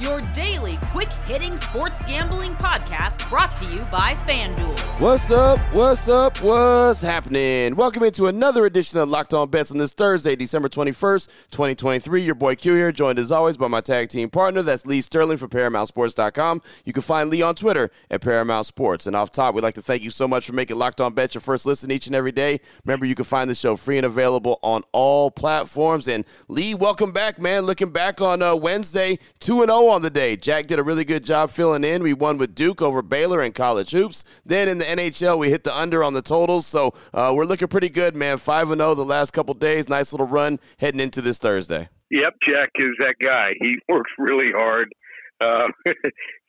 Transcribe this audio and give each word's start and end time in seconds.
your 0.00 0.20
daily 0.32 0.78
quick 0.90 1.12
hitting 1.24 1.56
sports 1.56 2.04
gambling 2.04 2.54
podcast 2.56 3.28
brought 3.28 3.56
to 3.56 3.64
you 3.66 3.78
by 3.92 4.14
FanDuel. 4.26 5.00
What's 5.00 5.30
up? 5.30 5.58
What's 5.72 6.08
up? 6.08 6.40
What's 6.40 7.00
happening? 7.00 7.76
Welcome 7.76 8.02
into 8.02 8.26
another 8.26 8.66
edition 8.66 8.98
of 8.98 9.08
Locked 9.08 9.34
On 9.34 9.48
Bets 9.48 9.70
on 9.70 9.78
this 9.78 9.92
Thursday, 9.92 10.36
December 10.36 10.68
21st, 10.68 11.26
2023. 11.50 12.22
Your 12.22 12.34
boy 12.34 12.56
Q 12.56 12.74
here, 12.74 12.92
joined 12.92 13.18
as 13.18 13.30
always 13.30 13.56
by 13.56 13.68
my 13.68 13.80
tag 13.80 14.08
team 14.08 14.30
partner. 14.30 14.62
That's 14.62 14.86
Lee 14.86 15.00
Sterling 15.00 15.36
from 15.36 15.50
ParamountSports.com. 15.50 16.62
You 16.84 16.92
can 16.92 17.02
find 17.02 17.30
Lee 17.30 17.42
on 17.42 17.54
Twitter 17.54 17.90
at 18.10 18.20
Paramount 18.20 18.66
Sports. 18.66 19.06
And 19.06 19.14
off 19.14 19.30
top, 19.30 19.54
we'd 19.54 19.62
like 19.62 19.74
to 19.74 19.82
thank 19.82 20.02
you 20.02 20.10
so 20.10 20.26
much 20.26 20.46
for 20.46 20.52
making 20.52 20.76
Locked 20.76 21.00
On 21.00 21.12
Bets 21.12 21.34
your 21.34 21.42
first 21.42 21.66
listen 21.66 21.90
each 21.90 22.06
and 22.06 22.16
every 22.16 22.32
day. 22.32 22.60
Remember, 22.84 23.06
you 23.06 23.14
can 23.14 23.24
find 23.24 23.48
the 23.48 23.54
show 23.54 23.76
free 23.76 23.98
and 23.98 24.06
available 24.06 24.58
on 24.62 24.82
all 24.92 25.30
platforms. 25.30 26.08
And 26.08 26.24
Lee, 26.48 26.74
welcome 26.74 27.12
back, 27.12 27.40
man. 27.40 27.62
Looking 27.62 27.90
back 27.90 28.20
on 28.20 28.42
uh, 28.42 28.56
Wednesday, 28.56 29.18
2 29.40 29.64
0 29.66 29.83
on 29.90 30.02
the 30.02 30.10
day. 30.10 30.36
Jack 30.36 30.66
did 30.66 30.78
a 30.78 30.82
really 30.82 31.04
good 31.04 31.24
job 31.24 31.50
filling 31.50 31.84
in. 31.84 32.02
We 32.02 32.12
won 32.12 32.38
with 32.38 32.54
Duke 32.54 32.82
over 32.82 33.02
Baylor 33.02 33.42
in 33.42 33.52
college 33.52 33.90
hoops. 33.90 34.24
Then 34.44 34.68
in 34.68 34.78
the 34.78 34.84
NHL, 34.84 35.38
we 35.38 35.50
hit 35.50 35.64
the 35.64 35.76
under 35.76 36.02
on 36.02 36.14
the 36.14 36.22
totals. 36.22 36.66
So 36.66 36.94
uh, 37.12 37.32
we're 37.34 37.44
looking 37.44 37.68
pretty 37.68 37.88
good, 37.88 38.14
man. 38.16 38.38
5 38.38 38.68
0 38.68 38.94
the 38.94 39.04
last 39.04 39.32
couple 39.32 39.54
days. 39.54 39.88
Nice 39.88 40.12
little 40.12 40.26
run 40.26 40.58
heading 40.78 41.00
into 41.00 41.20
this 41.20 41.38
Thursday. 41.38 41.88
Yep, 42.10 42.34
Jack 42.46 42.70
is 42.76 42.92
that 43.00 43.16
guy. 43.22 43.54
He 43.60 43.76
works 43.88 44.10
really 44.18 44.52
hard. 44.56 44.92
Uh, 45.40 45.68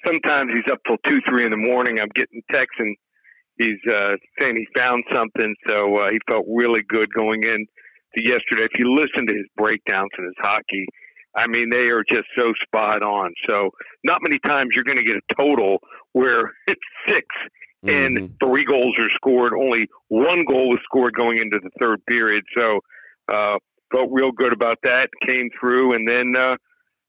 sometimes 0.06 0.52
he's 0.54 0.72
up 0.72 0.80
till 0.88 0.98
two, 1.08 1.20
three 1.28 1.46
in 1.46 1.52
the 1.52 1.58
morning. 1.58 2.00
I'm 2.00 2.12
getting 2.14 2.42
texts 2.52 2.78
and 2.80 2.96
he's 3.58 3.94
uh, 3.94 4.16
saying 4.40 4.56
he 4.56 4.68
found 4.78 5.04
something. 5.14 5.56
So 5.68 5.96
uh, 5.96 6.10
he 6.12 6.20
felt 6.30 6.46
really 6.48 6.82
good 6.88 7.08
going 7.14 7.44
in 7.44 7.66
to 8.18 8.24
yesterday. 8.24 8.64
If 8.72 8.78
you 8.80 8.94
listen 8.94 9.28
to 9.28 9.34
his 9.34 9.48
breakdowns 9.58 10.12
and 10.18 10.28
his 10.28 10.36
hockey, 10.40 10.86
I 11.36 11.48
mean, 11.48 11.70
they 11.70 11.90
are 11.90 12.04
just 12.10 12.28
so 12.38 12.54
spot 12.64 13.04
on. 13.04 13.34
So 13.50 13.72
not 14.04 14.20
many 14.22 14.40
times 14.40 14.70
you're 14.74 14.84
going 14.86 14.98
to 14.98 15.04
get 15.04 15.18
a 15.18 15.36
total 15.40 15.80
where 16.14 16.54
it's 16.68 16.82
6 17.10 17.22
and 17.88 18.18
Mhm. 18.18 18.30
three 18.44 18.66
goals 18.66 18.96
are 18.98 19.10
scored. 19.12 19.54
Only 19.54 19.88
one 20.08 20.44
goal 20.46 20.70
was 20.70 20.80
scored 20.86 21.14
going 21.14 21.38
into 21.38 21.60
the 21.62 21.70
third 21.80 22.04
period. 22.08 22.44
So 22.58 22.80
uh, 23.30 23.58
felt 23.94 24.10
real 24.12 24.32
good 24.32 24.54
about 24.54 24.80
that. 24.84 25.10
Came 25.28 25.50
through, 25.60 25.94
and 25.94 26.08
then 26.08 26.36
uh, 26.36 26.56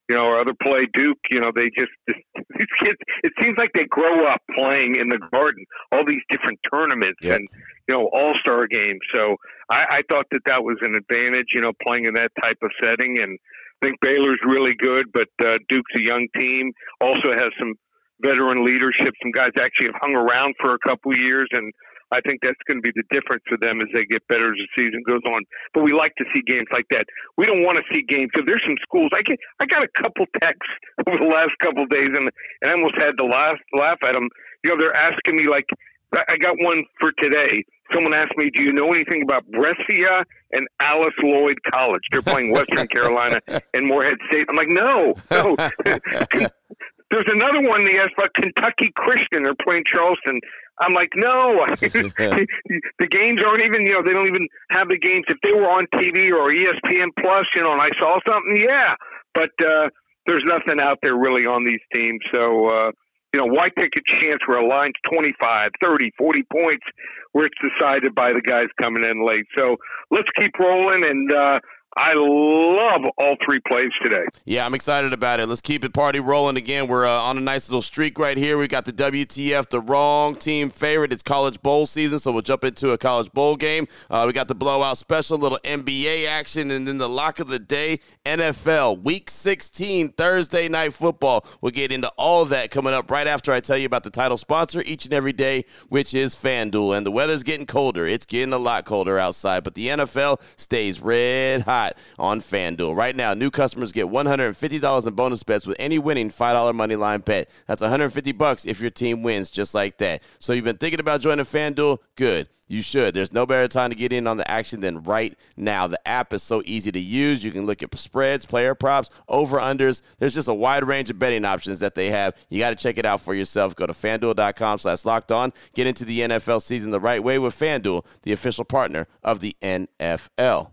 you 0.08 0.16
know 0.16 0.26
our 0.26 0.40
other 0.40 0.52
play, 0.62 0.80
Duke. 0.92 1.18
You 1.30 1.40
know 1.40 1.50
they 1.54 1.70
just 1.78 1.92
these 2.06 2.66
kids. 2.82 2.98
It 3.24 3.32
seems 3.42 3.56
like 3.58 3.70
they 3.74 3.84
grow 3.86 4.24
up 4.26 4.42
playing 4.58 4.96
in 4.96 5.08
the 5.08 5.18
Garden, 5.32 5.64
all 5.92 6.04
these 6.06 6.22
different 6.30 6.58
tournaments 6.70 7.18
Yep. 7.22 7.36
and 7.36 7.48
you 7.88 7.94
know 7.94 8.10
All 8.12 8.34
Star 8.40 8.66
games. 8.66 9.00
So 9.14 9.36
I, 9.70 9.84
I 9.90 10.00
thought 10.10 10.26
that 10.32 10.42
that 10.46 10.62
was 10.62 10.76
an 10.82 10.94
advantage. 10.94 11.46
You 11.54 11.62
know, 11.62 11.72
playing 11.86 12.04
in 12.06 12.14
that 12.14 12.32
type 12.42 12.58
of 12.62 12.70
setting, 12.82 13.18
and 13.22 13.38
I 13.82 13.86
think 13.86 14.00
Baylor's 14.00 14.40
really 14.46 14.74
good, 14.78 15.06
but 15.12 15.28
uh, 15.44 15.58
Duke's 15.68 15.92
a 15.98 16.02
young 16.02 16.26
team. 16.38 16.72
Also 17.00 17.32
has 17.32 17.50
some 17.58 17.74
veteran 18.20 18.64
leadership. 18.64 19.12
Some 19.22 19.32
guys 19.32 19.50
actually 19.60 19.92
have 19.92 20.00
hung 20.00 20.14
around 20.14 20.54
for 20.60 20.74
a 20.74 20.78
couple 20.88 21.12
of 21.12 21.18
years, 21.18 21.48
and 21.52 21.72
I 22.12 22.20
think 22.22 22.40
that's 22.42 22.60
going 22.68 22.78
to 22.78 22.86
be 22.86 22.94
the 22.94 23.02
difference 23.10 23.42
for 23.48 23.58
them 23.60 23.82
as 23.82 23.88
they 23.92 24.04
get 24.06 24.22
better 24.28 24.46
as 24.46 24.56
the 24.56 24.68
season 24.78 25.02
goes 25.08 25.22
on. 25.26 25.42
But 25.74 25.82
we 25.82 25.92
like 25.92 26.14
to 26.16 26.24
see 26.32 26.40
games 26.46 26.68
like 26.72 26.86
that. 26.90 27.04
We 27.36 27.46
don't 27.46 27.62
want 27.62 27.78
to 27.78 27.84
see 27.92 28.02
games 28.06 28.30
because 28.32 28.46
there's 28.46 28.62
some 28.64 28.78
schools. 28.82 29.10
I 29.12 29.22
get, 29.22 29.38
I 29.58 29.66
got 29.66 29.82
a 29.82 29.90
couple 30.00 30.24
texts 30.40 30.72
over 31.06 31.18
the 31.18 31.28
last 31.28 31.52
couple 31.60 31.82
of 31.82 31.90
days, 31.90 32.08
and 32.14 32.30
and 32.62 32.66
I 32.70 32.72
almost 32.72 32.96
had 32.98 33.18
to 33.18 33.26
laugh 33.26 33.58
laugh 33.74 33.98
at 34.06 34.14
them. 34.14 34.28
You 34.64 34.70
know, 34.70 34.76
they're 34.78 34.96
asking 34.96 35.36
me 35.36 35.48
like, 35.50 35.66
I 36.14 36.22
I 36.30 36.36
got 36.38 36.54
one 36.62 36.84
for 37.00 37.12
today. 37.20 37.64
Someone 37.92 38.14
asked 38.14 38.36
me, 38.36 38.50
"Do 38.50 38.62
you 38.62 38.72
know 38.72 38.92
anything 38.92 39.22
about 39.22 39.46
Brescia 39.50 40.24
and 40.52 40.66
Alice 40.80 41.14
Lloyd 41.22 41.58
College? 41.70 42.02
They're 42.10 42.22
playing 42.22 42.52
Western 42.52 42.86
Carolina 42.94 43.40
and 43.74 43.86
Morehead 43.86 44.18
State." 44.30 44.46
I'm 44.48 44.56
like, 44.56 44.68
"No, 44.68 45.14
no." 45.30 45.56
There's 47.10 47.28
another 47.30 47.62
one 47.62 47.84
they 47.84 47.98
asked 47.98 48.14
about 48.18 48.34
Kentucky 48.34 48.90
Christian. 48.96 49.44
They're 49.44 49.54
playing 49.54 49.84
Charleston. 49.86 50.40
I'm 50.80 50.92
like, 50.92 51.10
no, 51.14 51.64
the 51.80 53.08
games 53.08 53.40
aren't 53.46 53.62
even. 53.62 53.86
You 53.86 53.94
know, 53.94 54.02
they 54.04 54.12
don't 54.12 54.26
even 54.26 54.48
have 54.70 54.88
the 54.88 54.98
games. 54.98 55.24
If 55.28 55.38
they 55.42 55.52
were 55.52 55.70
on 55.70 55.86
TV 55.94 56.32
or 56.32 56.50
ESPN 56.50 57.08
Plus, 57.18 57.46
you 57.54 57.62
know, 57.62 57.72
and 57.72 57.80
I 57.80 57.88
saw 57.98 58.18
something, 58.28 58.56
yeah. 58.56 58.94
But 59.34 59.50
uh, 59.62 59.88
there's 60.26 60.42
nothing 60.44 60.80
out 60.82 60.98
there 61.02 61.16
really 61.16 61.46
on 61.46 61.64
these 61.64 61.80
teams. 61.94 62.20
So, 62.34 62.66
uh, 62.66 62.90
you 63.36 63.42
know, 63.42 63.52
why 63.52 63.68
take 63.78 63.92
a 63.98 64.20
chance 64.22 64.40
where 64.46 64.58
a 64.58 64.66
line's 64.66 64.94
25, 65.12 65.68
30, 65.82 66.10
40 66.16 66.42
points 66.50 66.86
where 67.32 67.44
it's 67.44 67.58
decided 67.60 68.14
by 68.14 68.32
the 68.32 68.40
guys 68.40 68.64
coming 68.80 69.04
in 69.04 69.26
late? 69.26 69.44
So 69.58 69.76
let's 70.10 70.28
keep 70.40 70.58
rolling. 70.58 71.04
And 71.04 71.30
uh, 71.30 71.60
I 71.98 72.12
love 72.14 73.10
all 73.16 73.36
three 73.48 73.60
plays 73.66 73.90
today. 74.02 74.24
Yeah, 74.44 74.66
I'm 74.66 74.74
excited 74.74 75.14
about 75.14 75.40
it. 75.40 75.48
Let's 75.48 75.62
keep 75.62 75.82
it 75.82 75.94
party 75.94 76.20
rolling 76.20 76.58
again. 76.58 76.88
We're 76.88 77.06
uh, 77.06 77.22
on 77.22 77.38
a 77.38 77.40
nice 77.40 77.70
little 77.70 77.80
streak 77.80 78.18
right 78.18 78.36
here. 78.36 78.58
We 78.58 78.68
got 78.68 78.84
the 78.84 78.92
WTF, 78.92 79.70
the 79.70 79.80
wrong 79.80 80.36
team 80.36 80.68
favorite. 80.68 81.10
It's 81.10 81.22
college 81.22 81.62
bowl 81.62 81.86
season, 81.86 82.18
so 82.18 82.32
we'll 82.32 82.42
jump 82.42 82.64
into 82.64 82.90
a 82.90 82.98
college 82.98 83.32
bowl 83.32 83.56
game. 83.56 83.88
Uh, 84.10 84.24
we 84.26 84.34
got 84.34 84.46
the 84.46 84.54
blowout 84.54 84.98
special, 84.98 85.38
little 85.38 85.58
NBA 85.64 86.26
action, 86.28 86.70
and 86.70 86.86
then 86.86 86.98
the 86.98 87.08
lock 87.08 87.40
of 87.40 87.48
the 87.48 87.58
day, 87.58 88.00
NFL 88.26 89.02
Week 89.02 89.30
16 89.30 90.10
Thursday 90.10 90.68
night 90.68 90.92
football. 90.92 91.46
We'll 91.62 91.72
get 91.72 91.92
into 91.92 92.08
all 92.18 92.44
that 92.44 92.70
coming 92.70 92.92
up 92.92 93.10
right 93.10 93.26
after 93.26 93.52
I 93.52 93.60
tell 93.60 93.78
you 93.78 93.86
about 93.86 94.04
the 94.04 94.10
title 94.10 94.36
sponsor 94.36 94.82
each 94.84 95.06
and 95.06 95.14
every 95.14 95.32
day, 95.32 95.64
which 95.88 96.12
is 96.12 96.34
FanDuel. 96.34 96.94
And 96.94 97.06
the 97.06 97.10
weather's 97.10 97.42
getting 97.42 97.64
colder. 97.64 98.06
It's 98.06 98.26
getting 98.26 98.52
a 98.52 98.58
lot 98.58 98.84
colder 98.84 99.18
outside, 99.18 99.64
but 99.64 99.74
the 99.74 99.88
NFL 99.88 100.42
stays 100.56 101.00
red 101.00 101.62
hot 101.62 101.85
on 102.18 102.40
FanDuel. 102.40 102.96
Right 102.96 103.14
now, 103.14 103.34
new 103.34 103.50
customers 103.50 103.92
get 103.92 104.06
$150 104.06 105.06
in 105.06 105.14
bonus 105.14 105.42
bets 105.42 105.66
with 105.66 105.76
any 105.78 105.98
winning 105.98 106.30
$5 106.30 106.74
money 106.74 106.96
line 106.96 107.20
bet. 107.20 107.50
That's 107.66 107.82
150 107.82 108.32
bucks 108.32 108.66
if 108.66 108.80
your 108.80 108.90
team 108.90 109.22
wins, 109.22 109.50
just 109.50 109.74
like 109.74 109.98
that. 109.98 110.22
So 110.38 110.52
you've 110.52 110.64
been 110.64 110.78
thinking 110.78 111.00
about 111.00 111.20
joining 111.20 111.44
FanDuel? 111.44 111.98
Good. 112.16 112.48
You 112.68 112.82
should. 112.82 113.14
There's 113.14 113.32
no 113.32 113.46
better 113.46 113.68
time 113.68 113.90
to 113.90 113.96
get 113.96 114.12
in 114.12 114.26
on 114.26 114.38
the 114.38 114.50
action 114.50 114.80
than 114.80 115.02
right 115.04 115.36
now. 115.56 115.86
The 115.86 116.06
app 116.06 116.32
is 116.32 116.42
so 116.42 116.62
easy 116.64 116.90
to 116.90 116.98
use. 116.98 117.44
You 117.44 117.52
can 117.52 117.64
look 117.64 117.82
at 117.82 117.96
spreads, 117.96 118.44
player 118.44 118.74
props, 118.74 119.10
over 119.28 119.58
unders. 119.58 120.02
There's 120.18 120.34
just 120.34 120.48
a 120.48 120.54
wide 120.54 120.84
range 120.84 121.08
of 121.08 121.18
betting 121.18 121.44
options 121.44 121.78
that 121.78 121.94
they 121.94 122.10
have. 122.10 122.34
You 122.50 122.58
got 122.58 122.70
to 122.70 122.76
check 122.76 122.98
it 122.98 123.06
out 123.06 123.20
for 123.20 123.34
yourself. 123.34 123.76
Go 123.76 123.86
to 123.86 123.92
fanduel.com 123.92 124.78
slash 124.78 125.04
locked 125.04 125.30
on. 125.30 125.52
Get 125.74 125.86
into 125.86 126.04
the 126.04 126.20
NFL 126.20 126.60
season 126.60 126.90
the 126.90 127.00
right 127.00 127.22
way 127.22 127.38
with 127.38 127.58
FanDuel, 127.58 128.04
the 128.22 128.32
official 128.32 128.64
partner 128.64 129.06
of 129.22 129.40
the 129.40 129.56
NFL. 129.62 130.72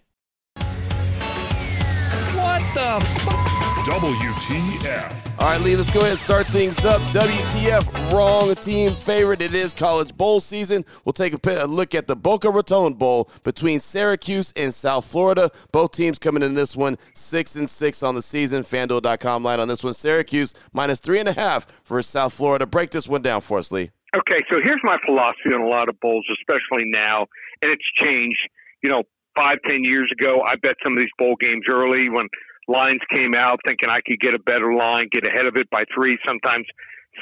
What 2.91 2.99
the 2.99 3.05
f- 3.05 3.51
WTF. 3.87 5.39
All 5.39 5.47
right, 5.47 5.61
Lee, 5.61 5.77
let's 5.77 5.89
go 5.91 6.01
ahead 6.01 6.11
and 6.11 6.19
start 6.19 6.45
things 6.45 6.83
up. 6.83 7.01
WTF, 7.13 8.11
wrong 8.11 8.53
team 8.55 8.97
favorite. 8.97 9.41
It 9.41 9.55
is 9.55 9.73
college 9.73 10.15
bowl 10.17 10.41
season. 10.41 10.83
We'll 11.05 11.13
take 11.13 11.31
a, 11.33 11.37
pi- 11.37 11.53
a 11.53 11.65
look 11.65 11.95
at 11.95 12.07
the 12.07 12.17
Boca 12.17 12.49
Raton 12.49 12.95
Bowl 12.95 13.29
between 13.43 13.79
Syracuse 13.79 14.51
and 14.57 14.73
South 14.73 15.05
Florida. 15.05 15.51
Both 15.71 15.93
teams 15.93 16.19
coming 16.19 16.43
in 16.43 16.53
this 16.53 16.75
one 16.75 16.97
six 17.13 17.55
and 17.55 17.69
six 17.69 18.03
on 18.03 18.15
the 18.15 18.21
season. 18.21 18.63
FanDuel.com 18.63 19.41
line 19.41 19.61
on 19.61 19.69
this 19.69 19.85
one. 19.85 19.93
Syracuse 19.93 20.53
minus 20.73 20.99
three 20.99 21.21
and 21.21 21.29
a 21.29 21.33
half 21.33 21.65
for 21.83 22.01
South 22.01 22.33
Florida. 22.33 22.65
Break 22.65 22.89
this 22.91 23.07
one 23.07 23.21
down 23.21 23.39
for 23.39 23.57
us, 23.57 23.71
Lee. 23.71 23.91
Okay, 24.17 24.43
so 24.51 24.59
here's 24.61 24.81
my 24.83 24.97
philosophy 25.05 25.53
on 25.53 25.61
a 25.61 25.67
lot 25.67 25.87
of 25.87 25.97
bowls, 26.01 26.25
especially 26.41 26.89
now, 26.89 27.25
and 27.61 27.71
it's 27.71 27.89
changed. 27.95 28.49
You 28.83 28.89
know, 28.89 29.03
five, 29.37 29.59
ten 29.65 29.85
years 29.85 30.11
ago, 30.11 30.41
I 30.45 30.55
bet 30.57 30.75
some 30.83 30.91
of 30.91 30.99
these 30.99 31.11
bowl 31.17 31.37
games 31.39 31.63
early 31.69 32.09
when 32.09 32.27
lines 32.71 33.01
came 33.15 33.35
out, 33.35 33.59
thinking 33.67 33.89
I 33.89 33.99
could 34.07 34.19
get 34.19 34.33
a 34.33 34.39
better 34.39 34.73
line, 34.73 35.07
get 35.11 35.27
ahead 35.27 35.45
of 35.45 35.55
it 35.57 35.69
by 35.69 35.83
three, 35.93 36.17
sometimes 36.25 36.65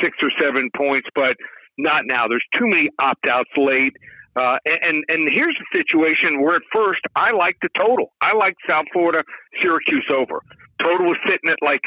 six 0.01 0.15
or 0.21 0.29
seven 0.39 0.69
points, 0.77 1.07
but 1.15 1.35
not 1.77 2.03
now. 2.05 2.27
There's 2.27 2.45
too 2.55 2.67
many 2.67 2.89
opt 3.01 3.27
outs 3.29 3.49
late. 3.57 3.93
Uh, 4.35 4.57
and 4.65 5.03
and 5.09 5.27
here's 5.31 5.57
the 5.57 5.79
situation 5.79 6.41
where 6.41 6.55
at 6.55 6.61
first 6.73 7.01
I 7.15 7.31
like 7.31 7.57
the 7.61 7.69
total. 7.77 8.13
I 8.21 8.33
like 8.33 8.53
South 8.69 8.85
Florida, 8.93 9.23
Syracuse 9.61 10.05
over. 10.13 10.41
Total 10.83 11.05
was 11.05 11.17
sitting 11.27 11.49
at 11.49 11.57
like 11.61 11.81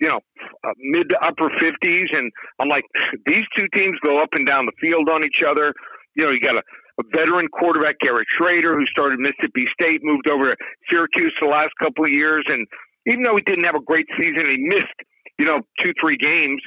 you 0.00 0.08
know 0.08 0.20
uh, 0.64 0.72
mid 0.78 1.08
to 1.08 1.18
upper 1.24 1.48
50s, 1.48 2.08
and 2.12 2.30
I'm 2.60 2.68
like 2.68 2.84
these 3.26 3.44
two 3.56 3.66
teams 3.74 3.98
go 4.04 4.22
up 4.22 4.30
and 4.32 4.46
down 4.46 4.66
the 4.66 4.76
field 4.80 5.08
on 5.08 5.24
each 5.24 5.42
other. 5.42 5.72
You 6.14 6.26
know, 6.26 6.30
you 6.30 6.40
got 6.40 6.56
a, 6.56 6.62
a 7.00 7.04
veteran 7.16 7.48
quarterback, 7.48 7.96
Garrett 8.00 8.26
Shrader 8.38 8.74
who 8.74 8.84
started 8.86 9.18
Mississippi 9.18 9.64
State, 9.72 10.00
moved 10.02 10.28
over 10.28 10.50
to 10.50 10.56
Syracuse 10.90 11.32
the 11.40 11.48
last 11.48 11.70
couple 11.82 12.04
of 12.04 12.10
years, 12.10 12.44
and 12.48 12.66
even 13.08 13.22
though 13.22 13.36
he 13.36 13.42
didn't 13.42 13.64
have 13.64 13.74
a 13.74 13.84
great 13.84 14.06
season, 14.20 14.44
he 14.46 14.58
missed 14.58 14.98
you 15.38 15.46
know 15.46 15.60
two 15.80 15.92
three 16.00 16.16
games. 16.16 16.60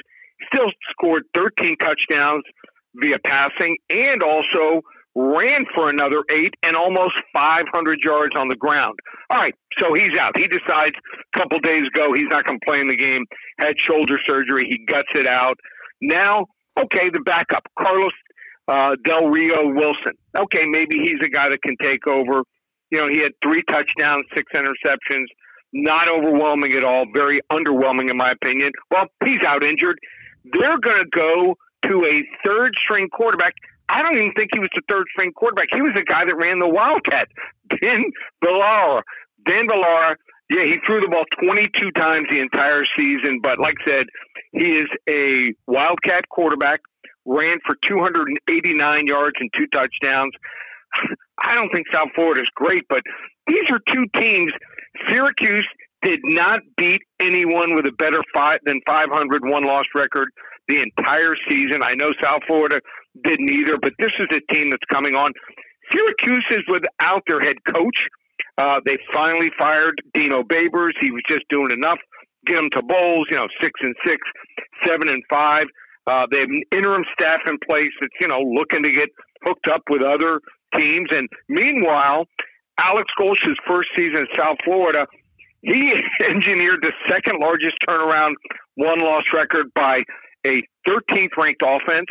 Still 0.52 0.70
scored 0.90 1.22
13 1.34 1.76
touchdowns 1.78 2.42
via 2.96 3.18
passing, 3.24 3.76
and 3.90 4.22
also 4.22 4.82
ran 5.14 5.66
for 5.74 5.90
another 5.90 6.24
eight 6.32 6.54
and 6.64 6.74
almost 6.74 7.12
500 7.34 7.98
yards 8.02 8.32
on 8.36 8.48
the 8.48 8.56
ground. 8.56 8.98
All 9.30 9.38
right, 9.38 9.54
so 9.78 9.94
he's 9.94 10.16
out. 10.18 10.32
He 10.36 10.48
decides 10.48 10.96
a 10.96 11.38
couple 11.38 11.58
days 11.60 11.84
ago 11.94 12.12
he's 12.14 12.28
not 12.30 12.44
going 12.44 12.58
to 12.58 12.66
play 12.66 12.80
in 12.80 12.88
the 12.88 12.96
game. 12.96 13.24
Had 13.58 13.78
shoulder 13.78 14.18
surgery. 14.26 14.66
He 14.68 14.84
guts 14.86 15.08
it 15.14 15.26
out. 15.26 15.58
Now, 16.00 16.46
okay, 16.78 17.10
the 17.12 17.20
backup, 17.20 17.62
Carlos 17.78 18.12
uh, 18.68 18.96
Del 19.04 19.28
Rio 19.28 19.72
Wilson. 19.74 20.16
Okay, 20.36 20.64
maybe 20.66 20.98
he's 20.98 21.20
a 21.22 21.28
guy 21.28 21.48
that 21.50 21.62
can 21.62 21.76
take 21.82 22.06
over. 22.06 22.42
You 22.90 22.98
know, 22.98 23.08
he 23.10 23.20
had 23.20 23.32
three 23.42 23.62
touchdowns, 23.68 24.26
six 24.34 24.50
interceptions. 24.54 25.26
Not 25.72 26.08
overwhelming 26.08 26.74
at 26.74 26.84
all. 26.84 27.06
Very 27.12 27.40
underwhelming, 27.50 28.10
in 28.10 28.16
my 28.16 28.32
opinion. 28.32 28.72
Well, 28.90 29.06
he's 29.24 29.42
out 29.46 29.64
injured. 29.64 29.98
They're 30.44 30.78
going 30.78 31.04
to 31.04 31.10
go 31.10 31.56
to 31.88 32.04
a 32.04 32.22
third 32.44 32.74
string 32.84 33.08
quarterback 33.08 33.54
I 33.92 34.02
don't 34.02 34.16
even 34.16 34.32
think 34.32 34.50
he 34.54 34.58
was 34.58 34.70
the 34.74 34.82
third 34.90 35.06
string 35.12 35.32
quarterback. 35.32 35.68
He 35.74 35.82
was 35.82 35.92
the 35.94 36.02
guy 36.02 36.24
that 36.24 36.34
ran 36.34 36.58
the 36.58 36.68
Wildcat, 36.68 37.28
Ben 37.68 38.04
Bellora. 38.42 39.02
Dan 39.44 39.66
Bellora, 39.68 40.14
yeah, 40.48 40.64
he 40.64 40.76
threw 40.86 41.00
the 41.00 41.08
ball 41.08 41.24
22 41.42 41.90
times 41.92 42.26
the 42.30 42.38
entire 42.38 42.84
season, 42.98 43.40
but 43.42 43.58
like 43.58 43.74
I 43.86 43.90
said, 43.90 44.06
he 44.52 44.68
is 44.70 44.88
a 45.10 45.52
Wildcat 45.66 46.28
quarterback, 46.30 46.80
ran 47.26 47.58
for 47.66 47.76
289 47.86 49.06
yards 49.06 49.36
and 49.40 49.50
two 49.56 49.66
touchdowns. 49.66 50.32
I 51.44 51.54
don't 51.54 51.70
think 51.74 51.86
South 51.92 52.08
Florida 52.14 52.42
is 52.42 52.48
great, 52.54 52.84
but 52.88 53.02
these 53.46 53.68
are 53.70 53.80
two 53.92 54.06
teams. 54.18 54.52
Syracuse 55.08 55.66
did 56.02 56.20
not 56.24 56.60
beat 56.76 57.02
anyone 57.20 57.74
with 57.74 57.86
a 57.86 57.92
better 57.92 58.22
five 58.34 58.58
than 58.64 58.80
500 58.86 59.42
one 59.44 59.64
loss 59.64 59.84
record 59.94 60.28
the 60.68 60.80
entire 60.80 61.32
season. 61.48 61.82
I 61.82 61.94
know 61.94 62.10
South 62.22 62.42
Florida 62.46 62.80
didn't 63.24 63.50
either, 63.50 63.76
but 63.80 63.92
this 63.98 64.12
is 64.18 64.28
a 64.30 64.54
team 64.54 64.70
that's 64.70 64.84
coming 64.92 65.14
on. 65.14 65.32
Syracuse 65.92 66.46
is 66.50 66.62
without 66.68 67.22
their 67.26 67.40
head 67.40 67.56
coach. 67.72 68.06
Uh, 68.58 68.80
they 68.84 68.98
finally 69.12 69.50
fired 69.58 70.00
Dino 70.14 70.42
Babers. 70.42 70.92
He 71.00 71.10
was 71.10 71.22
just 71.28 71.44
doing 71.50 71.70
enough 71.72 71.98
get 72.46 72.56
them 72.56 72.70
to 72.70 72.82
bowls. 72.82 73.26
You 73.30 73.38
know, 73.38 73.48
six 73.60 73.72
and 73.80 73.94
six, 74.06 74.18
seven 74.84 75.08
and 75.08 75.22
five. 75.30 75.64
Uh, 76.06 76.26
they 76.30 76.40
have 76.40 76.48
an 76.48 76.62
interim 76.74 77.04
staff 77.12 77.40
in 77.46 77.58
place 77.68 77.92
that's 78.00 78.14
you 78.20 78.28
know 78.28 78.40
looking 78.40 78.82
to 78.82 78.90
get 78.90 79.08
hooked 79.44 79.68
up 79.68 79.82
with 79.90 80.02
other 80.02 80.40
teams. 80.76 81.08
And 81.10 81.28
meanwhile, 81.48 82.26
Alex 82.80 83.06
Golesh's 83.18 83.56
first 83.66 83.88
season 83.96 84.20
in 84.20 84.26
South 84.36 84.56
Florida, 84.64 85.06
he 85.62 85.92
engineered 86.28 86.80
the 86.82 86.92
second 87.08 87.40
largest 87.40 87.76
turnaround 87.88 88.34
one 88.76 88.98
loss 89.00 89.24
record 89.32 89.72
by 89.74 90.02
a 90.46 90.62
13th 90.86 91.36
ranked 91.36 91.62
offense. 91.64 92.08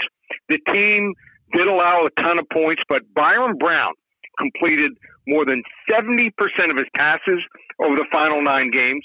The 0.50 0.60
team 0.74 1.14
did 1.54 1.68
allow 1.68 2.06
a 2.06 2.22
ton 2.22 2.40
of 2.40 2.46
points, 2.50 2.82
but 2.88 3.02
Byron 3.14 3.58
Brown 3.58 3.94
completed 4.40 4.92
more 5.28 5.46
than 5.46 5.62
70% 5.90 6.32
of 6.72 6.78
his 6.78 6.88
passes 6.96 7.40
over 7.84 7.96
the 7.96 8.06
final 8.12 8.42
nine 8.42 8.72
games. 8.72 9.04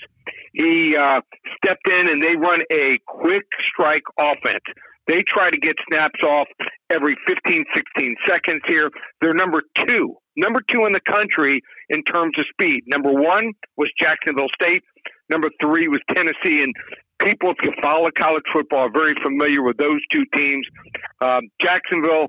He 0.52 0.96
uh, 0.96 1.20
stepped 1.56 1.88
in 1.88 2.10
and 2.10 2.22
they 2.22 2.36
run 2.36 2.60
a 2.72 2.98
quick 3.06 3.44
strike 3.72 4.02
offense. 4.18 4.64
They 5.08 5.22
try 5.22 5.50
to 5.50 5.58
get 5.58 5.76
snaps 5.90 6.20
off 6.24 6.48
every 6.90 7.16
15, 7.28 7.64
16 7.74 8.16
seconds 8.26 8.62
here. 8.66 8.90
They're 9.20 9.34
number 9.34 9.62
two, 9.86 10.16
number 10.36 10.60
two 10.70 10.84
in 10.84 10.92
the 10.92 11.00
country 11.00 11.60
in 11.88 12.02
terms 12.02 12.32
of 12.38 12.44
speed. 12.50 12.82
Number 12.86 13.12
one 13.12 13.52
was 13.76 13.90
Jacksonville 14.00 14.50
State. 14.54 14.82
Number 15.30 15.48
three 15.60 15.88
was 15.88 16.00
Tennessee. 16.14 16.62
And 16.62 16.74
people, 17.22 17.50
if 17.50 17.56
you 17.62 17.72
follow 17.82 18.08
college 18.18 18.44
football, 18.52 18.86
are 18.86 18.92
very 18.92 19.14
familiar 19.22 19.62
with 19.62 19.76
those 19.76 20.00
two 20.12 20.24
teams. 20.36 20.66
Um, 21.20 21.42
Jacksonville 21.60 22.26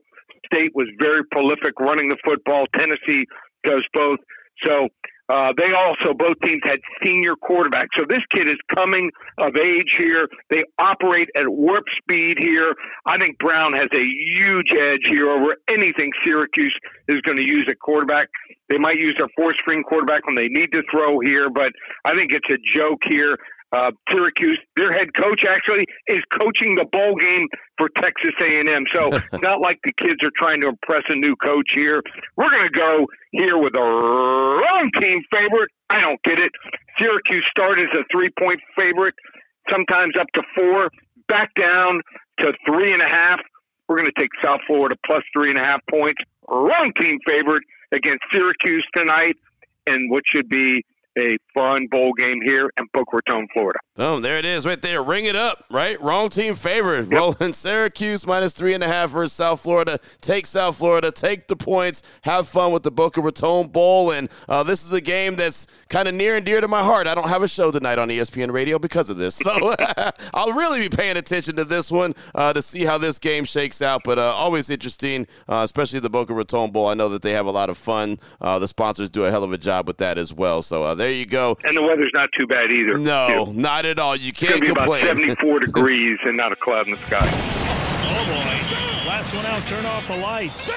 State 0.54 0.72
was 0.74 0.88
very 1.00 1.24
prolific 1.32 1.80
running 1.80 2.10
the 2.10 2.18
football. 2.26 2.66
Tennessee 2.76 3.26
does 3.66 3.84
both. 3.94 4.20
So 4.66 4.88
uh, 5.30 5.54
they 5.58 5.74
also 5.74 6.14
both 6.14 6.40
teams 6.44 6.62
had 6.64 6.80
senior 7.06 7.36
quarterbacks. 7.36 7.90
So 7.98 8.06
this 8.08 8.22
kid 8.34 8.50
is 8.50 8.58
coming 8.74 9.12
of 9.38 9.56
age 9.58 9.96
here. 9.98 10.28
They 10.50 10.64
operate 10.80 11.30
at 11.36 11.48
warp 11.48 11.84
speed 12.02 12.38
here. 12.40 12.74
I 13.06 13.18
think 13.18 13.38
Brown 13.40 13.74
has 13.74 13.90
a 13.94 14.04
huge 14.04 14.72
edge 14.72 15.08
here 15.10 15.30
over 15.30 15.56
anything 15.70 16.12
Syracuse 16.26 16.76
is 17.08 17.22
going 17.22 17.38
to 17.38 17.44
use 17.44 17.68
at 17.70 17.80
quarterback. 17.80 18.30
They 18.70 18.78
might 18.78 18.98
use 18.98 19.16
their 19.18 19.30
four 19.36 19.54
string 19.62 19.84
quarterback 19.84 20.26
when 20.26 20.36
they 20.36 20.48
need 20.48 20.72
to 20.74 20.84
throw 20.92 21.20
here, 21.20 21.50
but 21.50 21.72
I 22.06 22.16
think 22.16 22.32
it's 22.34 22.50
a 22.50 22.78
joke 22.78 23.00
here. 23.06 23.38
Uh, 23.74 23.92
Syracuse, 24.10 24.60
their 24.78 24.94
head 24.94 25.14
coach 25.14 25.44
actually 25.44 25.86
is 26.08 26.24
coaching 26.40 26.76
the 26.76 26.86
bowl 26.86 27.16
game 27.16 27.48
for 27.78 27.90
Texas 27.98 28.32
A&M. 28.42 28.86
So 28.94 29.10
it's 29.14 29.26
not 29.44 29.60
like 29.60 29.78
the 29.84 29.92
kids 29.92 30.20
are 30.24 30.32
trying 30.38 30.62
to 30.62 30.70
impress 30.70 31.04
a 31.10 31.16
new 31.16 31.36
coach 31.36 31.70
here. 31.76 32.02
We're 32.38 32.50
going 32.50 32.72
to 32.72 32.80
go 32.80 33.08
here 33.32 33.58
with 33.58 33.76
a 33.76 33.82
wrong 33.82 34.90
team 35.00 35.22
favorite. 35.32 35.70
I 35.90 36.00
don't 36.00 36.22
get 36.24 36.40
it. 36.40 36.52
Syracuse 36.98 37.46
started 37.52 37.90
as 37.92 38.00
a 38.00 38.04
three-point 38.12 38.60
favorite, 38.80 39.16
sometimes 39.70 40.14
up 40.20 40.28
to 40.34 40.42
four, 40.56 40.90
back 41.28 41.54
down 41.56 42.02
to 42.40 42.54
three 42.66 42.94
and 42.94 43.02
a 43.02 43.10
half. 43.10 43.40
We're 43.88 43.98
going 43.98 44.12
to 44.16 44.20
take 44.22 44.30
South 44.44 44.62
Florida 44.66 44.96
plus 45.06 45.24
three 45.34 45.50
and 45.50 45.60
a 45.60 45.64
half 45.64 45.82
points. 45.90 46.22
Wrong 46.48 46.92
team 47.00 47.20
favorite 47.28 47.64
against 47.92 48.24
Syracuse 48.34 48.86
tonight, 48.96 49.36
and 49.88 50.10
what 50.10 50.24
should 50.34 50.50
be 50.50 50.84
a 51.18 51.38
fun 51.54 51.88
bowl 51.90 52.14
game 52.14 52.40
here 52.44 52.70
in 52.80 52.86
Boca 52.94 53.18
Raton, 53.18 53.48
Florida. 53.54 53.80
Oh, 54.00 54.20
there 54.20 54.38
it 54.38 54.46
is 54.46 54.64
right 54.66 54.80
there. 54.80 55.02
Ring 55.02 55.26
it 55.26 55.36
up, 55.36 55.66
right? 55.72 56.00
Wrong 56.00 56.30
team 56.30 56.54
favorite. 56.54 57.10
Yep. 57.10 57.12
Rolling 57.12 57.54
Syracuse 57.54 58.28
minus 58.28 58.54
three 58.54 58.76
and 58.76 58.84
a 58.84 58.88
half 58.88 59.10
versus 59.10 59.34
South 59.34 59.60
Florida. 59.60 60.00
Take 60.22 60.46
South 60.46 60.78
Florida, 60.78 61.12
take 61.12 61.48
the 61.48 61.56
points, 61.56 62.04
have 62.22 62.48
fun 62.48 62.72
with 62.72 62.84
the 62.84 62.92
Boca 62.92 63.22
Raton 63.22 63.70
Bowl. 63.70 64.12
And 64.12 64.30
uh, 64.48 64.62
this 64.62 64.86
is 64.86 64.94
a 64.94 65.02
game 65.02 65.36
that's 65.36 65.66
kind 65.90 66.08
of 66.08 66.14
near 66.14 66.36
and 66.38 66.46
dear 66.46 66.62
to 66.62 66.68
my 66.68 66.84
heart. 66.84 67.08
I 67.08 67.16
don't 67.16 67.28
have 67.28 67.42
a 67.42 67.48
show 67.48 67.72
tonight 67.72 67.98
on 67.98 68.10
ESPN 68.10 68.52
Radio 68.52 68.78
because 68.78 69.10
of 69.10 69.18
this. 69.18 69.36
So 69.36 69.76
I'll 70.34 70.54
really 70.54 70.80
be 70.80 70.90
paying 70.90 71.18
attention 71.18 71.56
to 71.56 71.66
this 71.66 71.92
one 71.92 72.14
uh, 72.36 72.54
to 72.54 72.62
see 72.62 72.86
how 72.86 73.00
this 73.00 73.18
game 73.18 73.46
shakes 73.46 73.82
out. 73.82 74.04
But 74.04 74.20
uh, 74.20 74.34
always 74.36 74.70
interesting, 74.70 75.26
uh, 75.50 75.62
especially 75.64 76.02
the 76.02 76.10
Boca 76.10 76.36
Raton 76.36 76.70
Bowl. 76.70 76.88
I 76.88 76.94
know 76.94 77.10
that 77.10 77.24
they 77.24 77.32
have 77.32 77.48
a 77.48 77.52
lot 77.52 77.72
of 77.72 77.78
fun. 77.78 78.20
Uh, 78.40 78.60
the 78.60 78.68
sponsors 78.68 79.10
do 79.10 79.26
a 79.26 79.32
hell 79.32 79.44
of 79.44 79.54
a 79.54 79.58
job 79.58 79.88
with 79.88 79.98
that 79.98 80.20
as 80.20 80.36
well. 80.36 80.62
So 80.62 80.84
uh, 80.84 80.94
there 80.94 81.12
you 81.12 81.26
go. 81.26 81.58
And 81.64 81.76
the 81.76 81.82
weather's 81.82 82.12
not 82.14 82.30
too 82.38 82.46
bad 82.46 82.72
either. 82.72 83.00
No, 83.00 83.46
not 83.56 83.87
at 83.88 84.00
all. 84.00 84.16
You 84.16 84.32
can't 84.34 84.62
it's 84.62 84.68
complain. 84.68 85.04
About 85.04 85.18
74 85.18 85.60
degrees 85.62 86.20
and 86.24 86.38
not 86.38 86.52
a 86.52 86.56
cloud 86.56 86.88
in 86.88 86.94
the 86.94 87.00
sky. 87.00 87.30
Oh 87.30 88.26
boy. 88.26 88.58
Last 89.08 89.36
one 89.36 89.46
out, 89.46 89.66
turn 89.66 89.86
off 89.86 90.08
the 90.08 90.18
lights. 90.18 90.70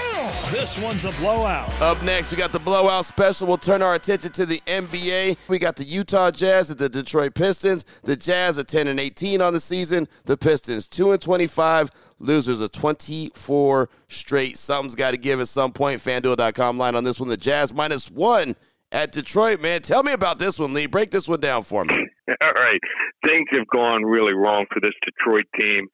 This 0.50 0.78
one's 0.78 1.04
a 1.04 1.10
blowout. 1.12 1.68
Up 1.82 2.02
next, 2.02 2.30
we 2.30 2.38
got 2.38 2.52
the 2.52 2.58
blowout 2.58 3.04
special. 3.04 3.46
We'll 3.46 3.58
turn 3.58 3.82
our 3.82 3.94
attention 3.94 4.32
to 4.32 4.46
the 4.46 4.62
NBA. 4.66 5.36
We 5.48 5.58
got 5.58 5.76
the 5.76 5.84
Utah 5.84 6.30
Jazz 6.30 6.70
and 6.70 6.78
the 6.78 6.88
Detroit 6.88 7.34
Pistons. 7.34 7.84
The 8.02 8.16
Jazz 8.16 8.58
are 8.58 8.64
10 8.64 8.86
and 8.86 8.98
18 8.98 9.42
on 9.42 9.52
the 9.52 9.60
season. 9.60 10.08
The 10.24 10.36
Pistons 10.36 10.86
2 10.86 11.12
and 11.12 11.20
25. 11.20 11.90
Losers 12.18 12.60
of 12.60 12.72
24 12.72 13.90
straight. 14.08 14.56
Something's 14.56 14.94
got 14.94 15.10
to 15.10 15.16
give 15.18 15.40
at 15.40 15.48
some 15.48 15.72
point. 15.72 16.00
FanDuel.com 16.00 16.78
line 16.78 16.94
on 16.94 17.04
this 17.04 17.20
one. 17.20 17.28
The 17.28 17.36
Jazz 17.36 17.74
minus 17.74 18.10
one 18.10 18.56
at 18.92 19.12
Detroit, 19.12 19.60
man. 19.60 19.82
Tell 19.82 20.02
me 20.02 20.12
about 20.12 20.38
this 20.38 20.58
one, 20.58 20.72
Lee. 20.72 20.86
Break 20.86 21.10
this 21.10 21.28
one 21.28 21.40
down 21.40 21.62
for 21.62 21.84
me. 21.84 22.08
All 22.42 22.52
right. 22.52 22.80
Things 23.24 23.46
have 23.52 23.66
gone 23.68 24.04
really 24.04 24.34
wrong 24.34 24.66
for 24.72 24.80
this 24.80 24.94
Detroit 25.04 25.46
team. 25.58 25.88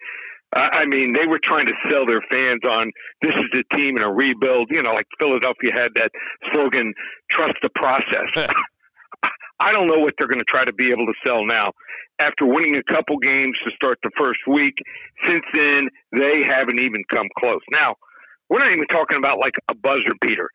I 0.52 0.86
mean, 0.86 1.12
they 1.12 1.26
were 1.26 1.40
trying 1.42 1.66
to 1.66 1.74
sell 1.90 2.06
their 2.06 2.22
fans 2.32 2.60
on 2.70 2.90
this 3.20 3.34
is 3.34 3.60
a 3.60 3.76
team 3.76 3.98
in 3.98 4.02
a 4.02 4.12
rebuild. 4.12 4.68
You 4.70 4.82
know, 4.82 4.92
like 4.92 5.06
Philadelphia 5.18 5.72
had 5.74 5.88
that 5.96 6.10
slogan, 6.52 6.94
trust 7.30 7.54
the 7.62 7.70
process. 7.74 8.48
I 9.60 9.72
don't 9.72 9.86
know 9.86 9.98
what 9.98 10.14
they're 10.18 10.28
going 10.28 10.38
to 10.38 10.44
try 10.48 10.64
to 10.64 10.72
be 10.72 10.90
able 10.90 11.06
to 11.06 11.14
sell 11.26 11.44
now. 11.44 11.72
after 12.20 12.46
winning 12.46 12.76
a 12.76 12.82
couple 12.82 13.18
games 13.18 13.54
to 13.64 13.70
start 13.74 13.98
the 14.02 14.10
first 14.16 14.40
week. 14.46 14.74
Since 15.26 15.44
then, 15.52 15.88
they 16.12 16.42
haven't 16.44 16.80
even 16.80 17.02
come 17.10 17.26
close. 17.38 17.60
Now, 17.72 17.96
we're 18.48 18.60
not 18.60 18.72
even 18.72 18.86
talking 18.86 19.18
about 19.18 19.38
like 19.38 19.54
a 19.68 19.74
buzzer 19.74 20.14
beater. 20.20 20.48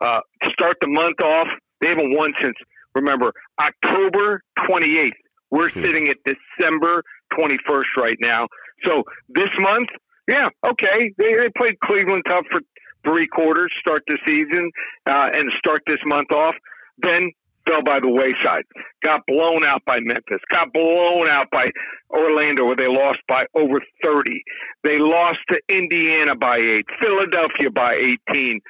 Uh, 0.00 0.20
to 0.44 0.50
start 0.52 0.76
the 0.80 0.88
month 0.88 1.20
off, 1.24 1.48
they 1.80 1.88
haven't 1.88 2.14
won 2.16 2.32
since, 2.42 2.54
remember, 2.94 3.32
October 3.60 4.42
28th. 4.60 5.12
We're 5.50 5.70
hmm. 5.70 5.82
sitting 5.82 6.08
at 6.08 6.16
December 6.24 7.02
21st 7.32 7.96
right 7.96 8.18
now. 8.20 8.48
So 8.86 9.02
this 9.28 9.50
month, 9.58 9.88
yeah, 10.28 10.48
okay. 10.66 11.12
They, 11.16 11.34
they 11.34 11.48
played 11.56 11.80
Cleveland 11.80 12.24
tough 12.26 12.44
for 12.50 12.60
three 13.06 13.26
quarters, 13.26 13.72
start 13.80 14.02
the 14.06 14.18
season, 14.26 14.70
uh, 15.06 15.30
and 15.32 15.50
start 15.58 15.82
this 15.86 15.98
month 16.04 16.30
off. 16.32 16.54
Then 16.98 17.32
fell 17.68 17.82
by 17.82 18.00
the 18.00 18.08
wayside. 18.08 18.64
Got 19.04 19.22
blown 19.26 19.64
out 19.64 19.82
by 19.86 20.00
Memphis. 20.00 20.40
Got 20.50 20.72
blown 20.72 21.28
out 21.28 21.46
by 21.50 21.68
Orlando, 22.10 22.66
where 22.66 22.76
they 22.76 22.88
lost 22.88 23.20
by 23.28 23.44
over 23.54 23.80
30. 24.02 24.42
They 24.84 24.98
lost 24.98 25.38
to 25.50 25.60
Indiana 25.68 26.34
by 26.34 26.58
eight. 26.58 26.86
Philadelphia 27.00 27.70
by 27.70 27.94
18. 28.30 28.60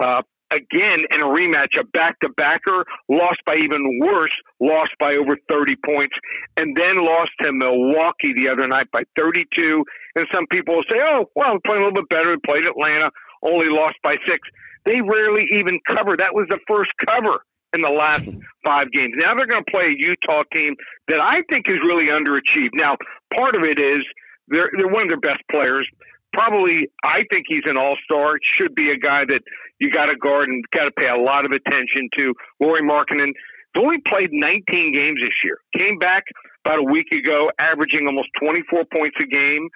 Uh, 0.00 0.22
again 0.50 1.00
in 1.10 1.20
a 1.20 1.26
rematch, 1.26 1.78
a 1.78 1.84
back 1.84 2.18
to 2.20 2.28
backer, 2.30 2.84
lost 3.08 3.38
by 3.46 3.56
even 3.56 4.00
worse, 4.00 4.32
lost 4.60 4.90
by 4.98 5.14
over 5.14 5.36
30 5.50 5.74
points, 5.84 6.14
and 6.56 6.76
then 6.76 7.04
lost 7.04 7.30
to 7.42 7.52
Milwaukee 7.52 8.32
the 8.34 8.48
other 8.50 8.66
night 8.66 8.90
by 8.92 9.02
32. 9.16 9.84
And 10.16 10.26
some 10.34 10.46
people 10.50 10.76
will 10.76 10.88
say, 10.90 10.98
oh, 11.02 11.26
well, 11.34 11.52
we 11.52 11.60
played 11.64 11.78
a 11.78 11.84
little 11.84 11.94
bit 11.94 12.08
better. 12.08 12.30
We 12.30 12.38
played 12.44 12.66
Atlanta, 12.66 13.10
only 13.42 13.68
lost 13.68 13.96
by 14.02 14.14
six. 14.26 14.40
They 14.84 15.00
rarely 15.00 15.44
even 15.58 15.78
cover. 15.86 16.16
That 16.16 16.34
was 16.34 16.46
the 16.48 16.58
first 16.66 16.90
cover 17.06 17.38
in 17.74 17.82
the 17.82 17.90
last 17.90 18.24
five 18.66 18.90
games. 18.92 19.14
Now 19.16 19.34
they're 19.34 19.46
going 19.46 19.64
to 19.64 19.70
play 19.70 19.86
a 19.86 19.96
Utah 19.96 20.42
team 20.52 20.74
that 21.08 21.20
I 21.20 21.42
think 21.50 21.68
is 21.68 21.76
really 21.84 22.06
underachieved. 22.06 22.72
Now, 22.74 22.96
part 23.36 23.54
of 23.54 23.64
it 23.64 23.78
is 23.78 24.00
they're, 24.48 24.70
they're 24.78 24.88
one 24.88 25.02
of 25.02 25.08
their 25.08 25.20
best 25.20 25.42
players 25.50 25.86
probably 26.32 26.88
I 27.04 27.24
think 27.32 27.46
he's 27.48 27.64
an 27.66 27.76
all 27.76 27.96
star. 28.04 28.38
Should 28.42 28.74
be 28.74 28.90
a 28.90 28.96
guy 28.96 29.24
that 29.26 29.42
you 29.78 29.90
got 29.90 30.06
to 30.06 30.16
guard 30.16 30.48
and 30.48 30.64
got 30.74 30.84
to 30.84 30.90
pay 30.92 31.08
a 31.08 31.16
lot 31.16 31.44
of 31.44 31.52
attention 31.52 32.08
to. 32.18 32.34
Lauri 32.60 32.82
Markkanen 32.82 33.32
only 33.76 33.98
played 34.08 34.30
19 34.32 34.92
games 34.92 35.18
this 35.22 35.34
year. 35.44 35.58
Came 35.76 35.98
back 35.98 36.24
about 36.64 36.80
a 36.80 36.82
week 36.82 37.12
ago, 37.12 37.50
averaging 37.60 38.06
almost 38.06 38.28
24 38.42 38.84
points 38.94 39.16
a 39.20 39.26
game, 39.26 39.68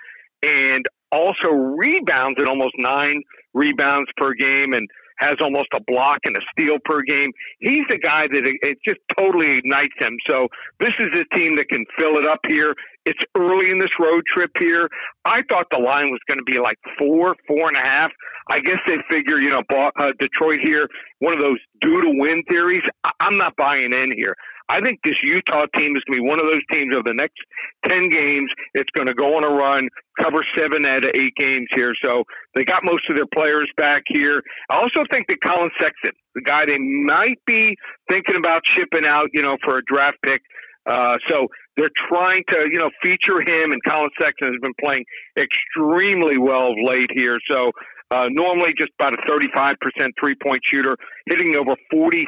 and 0.42 0.84
also 1.10 1.50
rebounds 1.50 2.40
at 2.40 2.48
almost 2.48 2.74
nine 2.78 3.22
rebounds 3.54 4.10
per 4.16 4.32
game, 4.32 4.72
and 4.72 4.88
has 5.18 5.36
almost 5.40 5.68
a 5.74 5.80
block 5.86 6.18
and 6.24 6.36
a 6.36 6.40
steal 6.50 6.78
per 6.84 7.00
game. 7.02 7.30
He's 7.60 7.86
the 7.88 7.98
guy 7.98 8.22
that 8.22 8.42
it, 8.44 8.56
it 8.62 8.78
just 8.86 9.00
totally 9.16 9.58
ignites 9.58 9.94
him. 9.98 10.16
So 10.28 10.48
this 10.80 10.92
is 10.98 11.08
a 11.14 11.36
team 11.36 11.56
that 11.56 11.68
can 11.68 11.84
fill 11.98 12.18
it 12.18 12.26
up 12.26 12.40
here. 12.48 12.74
It's 13.04 13.18
early 13.36 13.70
in 13.70 13.78
this 13.78 13.90
road 13.98 14.22
trip 14.32 14.50
here. 14.58 14.88
I 15.24 15.42
thought 15.50 15.66
the 15.70 15.78
line 15.78 16.10
was 16.10 16.20
going 16.28 16.38
to 16.38 16.44
be 16.44 16.58
like 16.58 16.78
four, 16.98 17.34
four 17.48 17.68
and 17.68 17.76
a 17.76 17.80
half. 17.80 18.10
I 18.50 18.60
guess 18.60 18.78
they 18.86 18.98
figure, 19.10 19.38
you 19.38 19.50
know, 19.50 19.62
uh, 19.70 20.12
Detroit 20.18 20.58
here, 20.62 20.88
one 21.18 21.34
of 21.34 21.40
those 21.40 21.58
due 21.80 22.00
to 22.00 22.08
win 22.14 22.42
theories. 22.48 22.82
I'm 23.20 23.38
not 23.38 23.56
buying 23.56 23.92
in 23.92 24.12
here. 24.16 24.34
I 24.68 24.80
think 24.80 25.00
this 25.04 25.16
Utah 25.22 25.66
team 25.76 25.96
is 25.96 26.02
going 26.06 26.18
to 26.18 26.22
be 26.22 26.28
one 26.28 26.40
of 26.40 26.46
those 26.46 26.62
teams 26.70 26.94
over 26.94 27.02
the 27.04 27.14
next 27.14 27.36
10 27.88 28.08
games. 28.08 28.50
It's 28.74 28.88
going 28.96 29.08
to 29.08 29.14
go 29.14 29.36
on 29.36 29.44
a 29.44 29.50
run, 29.50 29.88
cover 30.20 30.44
seven 30.56 30.86
out 30.86 31.04
of 31.04 31.10
eight 31.14 31.34
games 31.36 31.68
here. 31.74 31.92
So 32.02 32.24
they 32.54 32.64
got 32.64 32.82
most 32.84 33.02
of 33.10 33.16
their 33.16 33.28
players 33.34 33.68
back 33.76 34.02
here. 34.06 34.42
I 34.70 34.76
also 34.76 35.04
think 35.12 35.26
that 35.28 35.40
Collin 35.44 35.70
Sexton, 35.80 36.12
the 36.34 36.42
guy 36.42 36.64
they 36.66 36.78
might 36.78 37.38
be 37.46 37.76
thinking 38.08 38.36
about 38.36 38.62
shipping 38.64 39.06
out, 39.06 39.28
you 39.34 39.42
know, 39.42 39.56
for 39.64 39.78
a 39.78 39.82
draft 39.84 40.18
pick. 40.24 40.40
Uh, 40.86 41.16
so 41.28 41.48
they're 41.76 41.90
trying 42.08 42.42
to, 42.50 42.68
you 42.70 42.78
know, 42.78 42.90
feature 43.02 43.40
him, 43.40 43.72
and 43.72 43.80
Collin 43.86 44.10
Sexton 44.20 44.48
has 44.48 44.60
been 44.60 44.74
playing 44.82 45.04
extremely 45.38 46.38
well 46.38 46.72
of 46.72 46.76
late 46.82 47.10
here. 47.14 47.38
So 47.50 47.72
uh, 48.10 48.28
normally 48.30 48.74
just 48.78 48.92
about 49.00 49.14
a 49.14 49.22
35% 49.30 49.76
three 50.20 50.34
point 50.42 50.60
shooter, 50.70 50.96
hitting 51.26 51.54
over 51.56 51.74
45% 51.92 52.26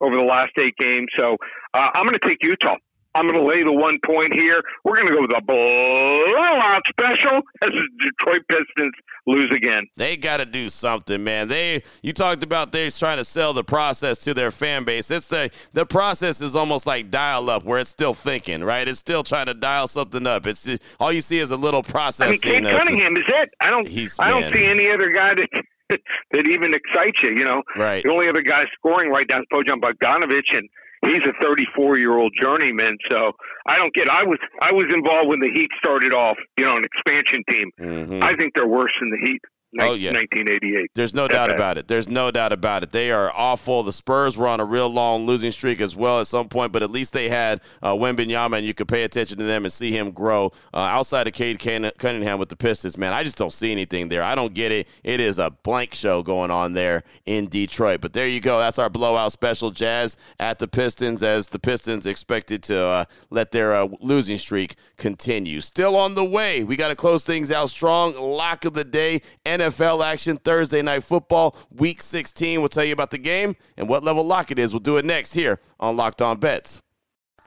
over 0.00 0.16
the 0.16 0.22
last 0.22 0.52
eight 0.58 0.74
games. 0.78 1.08
So 1.18 1.36
uh, 1.74 1.88
I'm 1.94 2.04
going 2.04 2.14
to 2.14 2.26
take 2.26 2.38
Utah. 2.42 2.76
I'm 3.16 3.26
going 3.26 3.40
to 3.40 3.46
lay 3.46 3.62
the 3.62 3.72
one 3.72 3.98
point 4.04 4.34
here. 4.34 4.62
We're 4.84 4.96
going 4.96 5.06
to 5.06 5.14
go 5.14 5.20
with 5.22 5.36
a 5.36 5.42
blowout 5.42 6.82
special 6.90 7.38
as 7.62 7.70
the 7.70 7.88
Detroit 7.98 8.42
Pistons 8.48 8.92
lose 9.26 9.50
again. 9.54 9.86
They 9.96 10.18
got 10.18 10.36
to 10.36 10.44
do 10.44 10.68
something, 10.68 11.24
man. 11.24 11.48
They 11.48 11.82
you 12.02 12.12
talked 12.12 12.42
about 12.42 12.72
they 12.72 12.90
trying 12.90 13.16
to 13.16 13.24
sell 13.24 13.54
the 13.54 13.64
process 13.64 14.18
to 14.20 14.34
their 14.34 14.50
fan 14.50 14.84
base. 14.84 15.10
It's 15.10 15.28
the 15.28 15.50
the 15.72 15.86
process 15.86 16.42
is 16.42 16.54
almost 16.54 16.86
like 16.86 17.10
dial 17.10 17.48
up, 17.48 17.64
where 17.64 17.78
it's 17.78 17.90
still 17.90 18.14
thinking, 18.14 18.62
right? 18.62 18.86
It's 18.86 18.98
still 18.98 19.22
trying 19.22 19.46
to 19.46 19.54
dial 19.54 19.88
something 19.88 20.26
up. 20.26 20.46
It's 20.46 20.64
just, 20.64 20.82
all 21.00 21.10
you 21.10 21.22
see 21.22 21.38
is 21.38 21.50
a 21.50 21.56
little 21.56 21.82
process. 21.82 22.28
I 22.28 22.30
mean, 22.30 22.40
Cade 22.40 22.64
Cunningham 22.64 23.16
is 23.16 23.24
it? 23.26 23.50
I 23.60 23.70
don't. 23.70 23.88
He's, 23.88 24.18
I 24.20 24.28
don't 24.28 24.42
man. 24.42 24.52
see 24.52 24.66
any 24.66 24.90
other 24.90 25.10
guy 25.10 25.34
that. 25.34 25.48
that 26.32 26.48
even 26.48 26.74
excites 26.74 27.22
you, 27.22 27.30
you 27.30 27.44
know. 27.44 27.62
Right. 27.76 28.02
The 28.02 28.10
only 28.10 28.28
other 28.28 28.42
guy 28.42 28.64
scoring 28.76 29.08
right 29.08 29.24
now 29.30 29.38
is 29.38 29.46
Bojan 29.52 29.80
Bogdanovic, 29.80 30.42
and 30.50 30.68
he's 31.04 31.22
a 31.26 31.32
34 31.42 31.98
year 31.98 32.16
old 32.16 32.32
journeyman. 32.40 32.96
So 33.10 33.32
I 33.68 33.76
don't 33.76 33.92
get. 33.94 34.08
I 34.08 34.24
was 34.24 34.38
I 34.60 34.72
was 34.72 34.86
involved 34.92 35.28
when 35.28 35.40
the 35.40 35.50
Heat 35.52 35.70
started 35.78 36.12
off. 36.12 36.36
You 36.58 36.66
know, 36.66 36.76
an 36.76 36.84
expansion 36.84 37.42
team. 37.50 37.70
Mm-hmm. 37.80 38.22
I 38.22 38.36
think 38.36 38.54
they're 38.54 38.66
worse 38.66 38.92
than 39.00 39.10
the 39.10 39.18
Heat 39.26 39.40
oh, 39.80 39.94
yeah. 39.94 40.12
1988. 40.12 40.90
There's 40.94 41.14
no 41.14 41.28
doubt 41.28 41.50
about 41.50 41.78
it. 41.78 41.88
There's 41.88 42.08
no 42.08 42.30
doubt 42.30 42.52
about 42.52 42.82
it. 42.82 42.92
They 42.92 43.10
are 43.10 43.30
awful. 43.34 43.82
The 43.82 43.92
Spurs 43.92 44.38
were 44.38 44.48
on 44.48 44.60
a 44.60 44.64
real 44.64 44.88
long 44.88 45.26
losing 45.26 45.50
streak 45.50 45.80
as 45.80 45.94
well 45.94 46.20
at 46.20 46.26
some 46.26 46.48
point, 46.48 46.72
but 46.72 46.82
at 46.82 46.90
least 46.90 47.12
they 47.12 47.28
had 47.28 47.60
uh, 47.82 47.92
Wembanyama, 47.92 48.58
and 48.58 48.66
you 48.66 48.74
could 48.74 48.88
pay 48.88 49.04
attention 49.04 49.38
to 49.38 49.44
them 49.44 49.64
and 49.64 49.72
see 49.72 49.90
him 49.90 50.10
grow. 50.10 50.52
Uh, 50.72 50.78
outside 50.78 51.26
of 51.26 51.34
Cade 51.34 51.58
Cunningham 51.58 52.38
with 52.38 52.48
the 52.48 52.56
Pistons, 52.56 52.96
man, 52.96 53.12
I 53.12 53.22
just 53.22 53.36
don't 53.36 53.52
see 53.52 53.70
anything 53.72 54.08
there. 54.08 54.22
I 54.22 54.34
don't 54.34 54.54
get 54.54 54.72
it. 54.72 54.88
It 55.04 55.20
is 55.20 55.38
a 55.38 55.50
blank 55.50 55.94
show 55.94 56.22
going 56.22 56.50
on 56.50 56.72
there 56.72 57.02
in 57.26 57.48
Detroit. 57.48 58.00
But 58.00 58.12
there 58.12 58.28
you 58.28 58.40
go. 58.40 58.58
That's 58.58 58.78
our 58.78 58.88
blowout 58.88 59.32
special. 59.32 59.70
Jazz 59.70 60.16
at 60.40 60.58
the 60.58 60.68
Pistons 60.68 61.22
as 61.22 61.48
the 61.48 61.58
Pistons 61.58 62.06
expected 62.06 62.62
to 62.64 62.78
uh, 62.78 63.04
let 63.30 63.50
their 63.50 63.74
uh, 63.74 63.88
losing 64.00 64.38
streak 64.38 64.76
continue. 64.96 65.60
Still 65.60 65.96
on 65.96 66.14
the 66.14 66.24
way. 66.24 66.64
We 66.64 66.76
got 66.76 66.88
to 66.88 66.96
close 66.96 67.24
things 67.24 67.50
out 67.50 67.68
strong. 67.68 68.16
Lock 68.16 68.64
of 68.64 68.74
the 68.74 68.84
day. 68.84 69.20
NFL 69.44 69.65
NFL 69.66 70.04
action 70.04 70.36
Thursday 70.36 70.82
night 70.82 71.02
football, 71.02 71.56
week 71.70 72.00
16. 72.00 72.60
We'll 72.60 72.68
tell 72.68 72.84
you 72.84 72.92
about 72.92 73.10
the 73.10 73.18
game 73.18 73.56
and 73.76 73.88
what 73.88 74.04
level 74.04 74.24
lock 74.24 74.50
it 74.50 74.58
is. 74.58 74.72
We'll 74.72 74.80
do 74.80 74.96
it 74.96 75.04
next 75.04 75.34
here 75.34 75.60
on 75.80 75.96
Locked 75.96 76.22
On 76.22 76.38
Bets. 76.38 76.80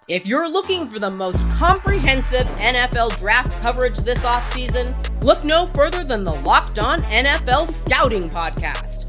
If 0.07 0.25
you're 0.25 0.49
looking 0.49 0.89
for 0.89 0.97
the 0.97 1.11
most 1.11 1.37
comprehensive 1.51 2.47
NFL 2.57 3.17
draft 3.19 3.51
coverage 3.61 3.99
this 3.99 4.23
offseason, 4.23 5.23
look 5.23 5.43
no 5.45 5.67
further 5.67 6.03
than 6.03 6.23
the 6.23 6.33
Locked 6.33 6.79
On 6.79 6.99
NFL 7.03 7.67
Scouting 7.67 8.29
Podcast. 8.29 9.08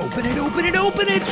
Open 0.00 0.26
it, 0.26 0.38
open 0.38 0.64
it, 0.64 0.76
open 0.76 1.06
it. 1.08 1.22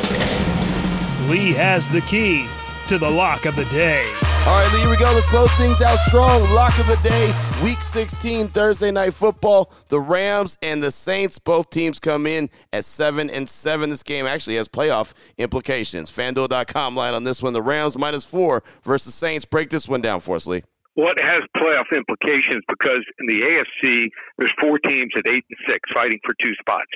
Lee 1.31 1.53
has 1.53 1.89
the 1.89 2.01
key 2.01 2.49
to 2.89 2.99
the 2.99 3.09
lock 3.09 3.47
of 3.47 3.55
the 3.55 3.65
day. 3.67 4.05
All 4.45 4.61
right, 4.61 4.69
Lee, 4.73 4.81
here 4.81 4.91
we 4.91 4.97
go. 4.97 5.13
Let's 5.13 5.27
close 5.27 5.53
things 5.53 5.81
out 5.81 5.99
strong. 6.01 6.43
Lock 6.53 6.77
of 6.81 6.89
the 6.89 6.97
day, 6.97 7.33
week 7.63 7.81
16, 7.81 8.49
Thursday 8.49 8.91
night 8.91 9.15
football. 9.15 9.73
The 9.89 10.01
Rams 10.01 10.59
and 10.63 10.83
the 10.83 10.91
Saints, 10.91 11.39
both 11.39 11.71
teams 11.71 12.01
come 12.01 12.27
in 12.27 12.51
at 12.73 12.85
7 12.85 13.31
and 13.31 13.49
7. 13.49 13.89
This 13.89 14.03
game 14.03 14.27
actually 14.27 14.57
has 14.57 14.69
playoff 14.69 15.15
implications. 15.39 16.11
FanDuel.com 16.11 16.97
line 16.97 17.15
on 17.15 17.23
this 17.23 17.45
one. 17.45 17.53
The 17.53 17.63
Rams 17.63 17.97
minus 17.97 18.25
4 18.25 18.65
versus 18.83 19.15
Saints. 19.15 19.45
Break 19.45 19.71
this 19.71 19.89
one 19.89 20.01
down 20.01 20.19
for 20.19 20.35
us, 20.35 20.47
Lee. 20.49 20.65
Well, 20.97 21.13
it 21.17 21.23
has 21.23 21.43
playoff 21.57 21.95
implications 21.95 22.65
because 22.69 23.05
in 23.21 23.27
the 23.27 23.43
AFC, 23.43 24.11
there's 24.39 24.53
four 24.61 24.79
teams 24.79 25.13
at 25.17 25.29
8 25.29 25.33
and 25.35 25.59
6 25.69 25.79
fighting 25.95 26.19
for 26.25 26.35
two 26.43 26.55
spots. 26.55 26.91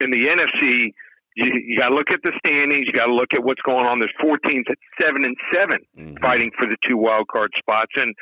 In 0.00 0.12
the 0.12 0.26
NFC, 0.26 0.92
you, 1.38 1.52
you 1.66 1.78
got 1.78 1.90
to 1.90 1.94
look 1.94 2.10
at 2.10 2.20
the 2.24 2.32
standings. 2.44 2.86
You 2.86 2.92
got 2.92 3.06
to 3.06 3.14
look 3.14 3.32
at 3.32 3.44
what's 3.44 3.62
going 3.62 3.86
on. 3.86 4.00
There's 4.00 4.14
four 4.20 4.38
teams 4.38 4.66
at 4.68 4.76
seven 5.00 5.24
and 5.24 5.36
7 5.54 5.78
mm-hmm. 5.96 6.16
fighting 6.16 6.50
for 6.58 6.66
the 6.66 6.76
two 6.86 6.96
wild 6.96 7.28
card 7.28 7.52
spots, 7.56 7.92
and 7.94 8.12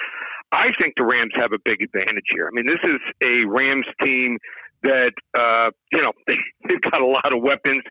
I 0.52 0.68
think 0.78 0.94
the 0.96 1.04
Rams 1.04 1.32
have 1.36 1.52
a 1.52 1.58
big 1.64 1.80
advantage 1.80 2.26
here. 2.30 2.46
I 2.46 2.50
mean, 2.52 2.66
this 2.66 2.82
is 2.84 3.00
a 3.24 3.46
Rams 3.46 3.86
team 4.02 4.36
that 4.82 5.12
uh, 5.36 5.70
you 5.92 6.02
know 6.02 6.12
they, 6.26 6.36
they've 6.68 6.80
got 6.82 7.00
a 7.00 7.06
lot 7.06 7.34
of 7.34 7.42
weapons, 7.42 7.82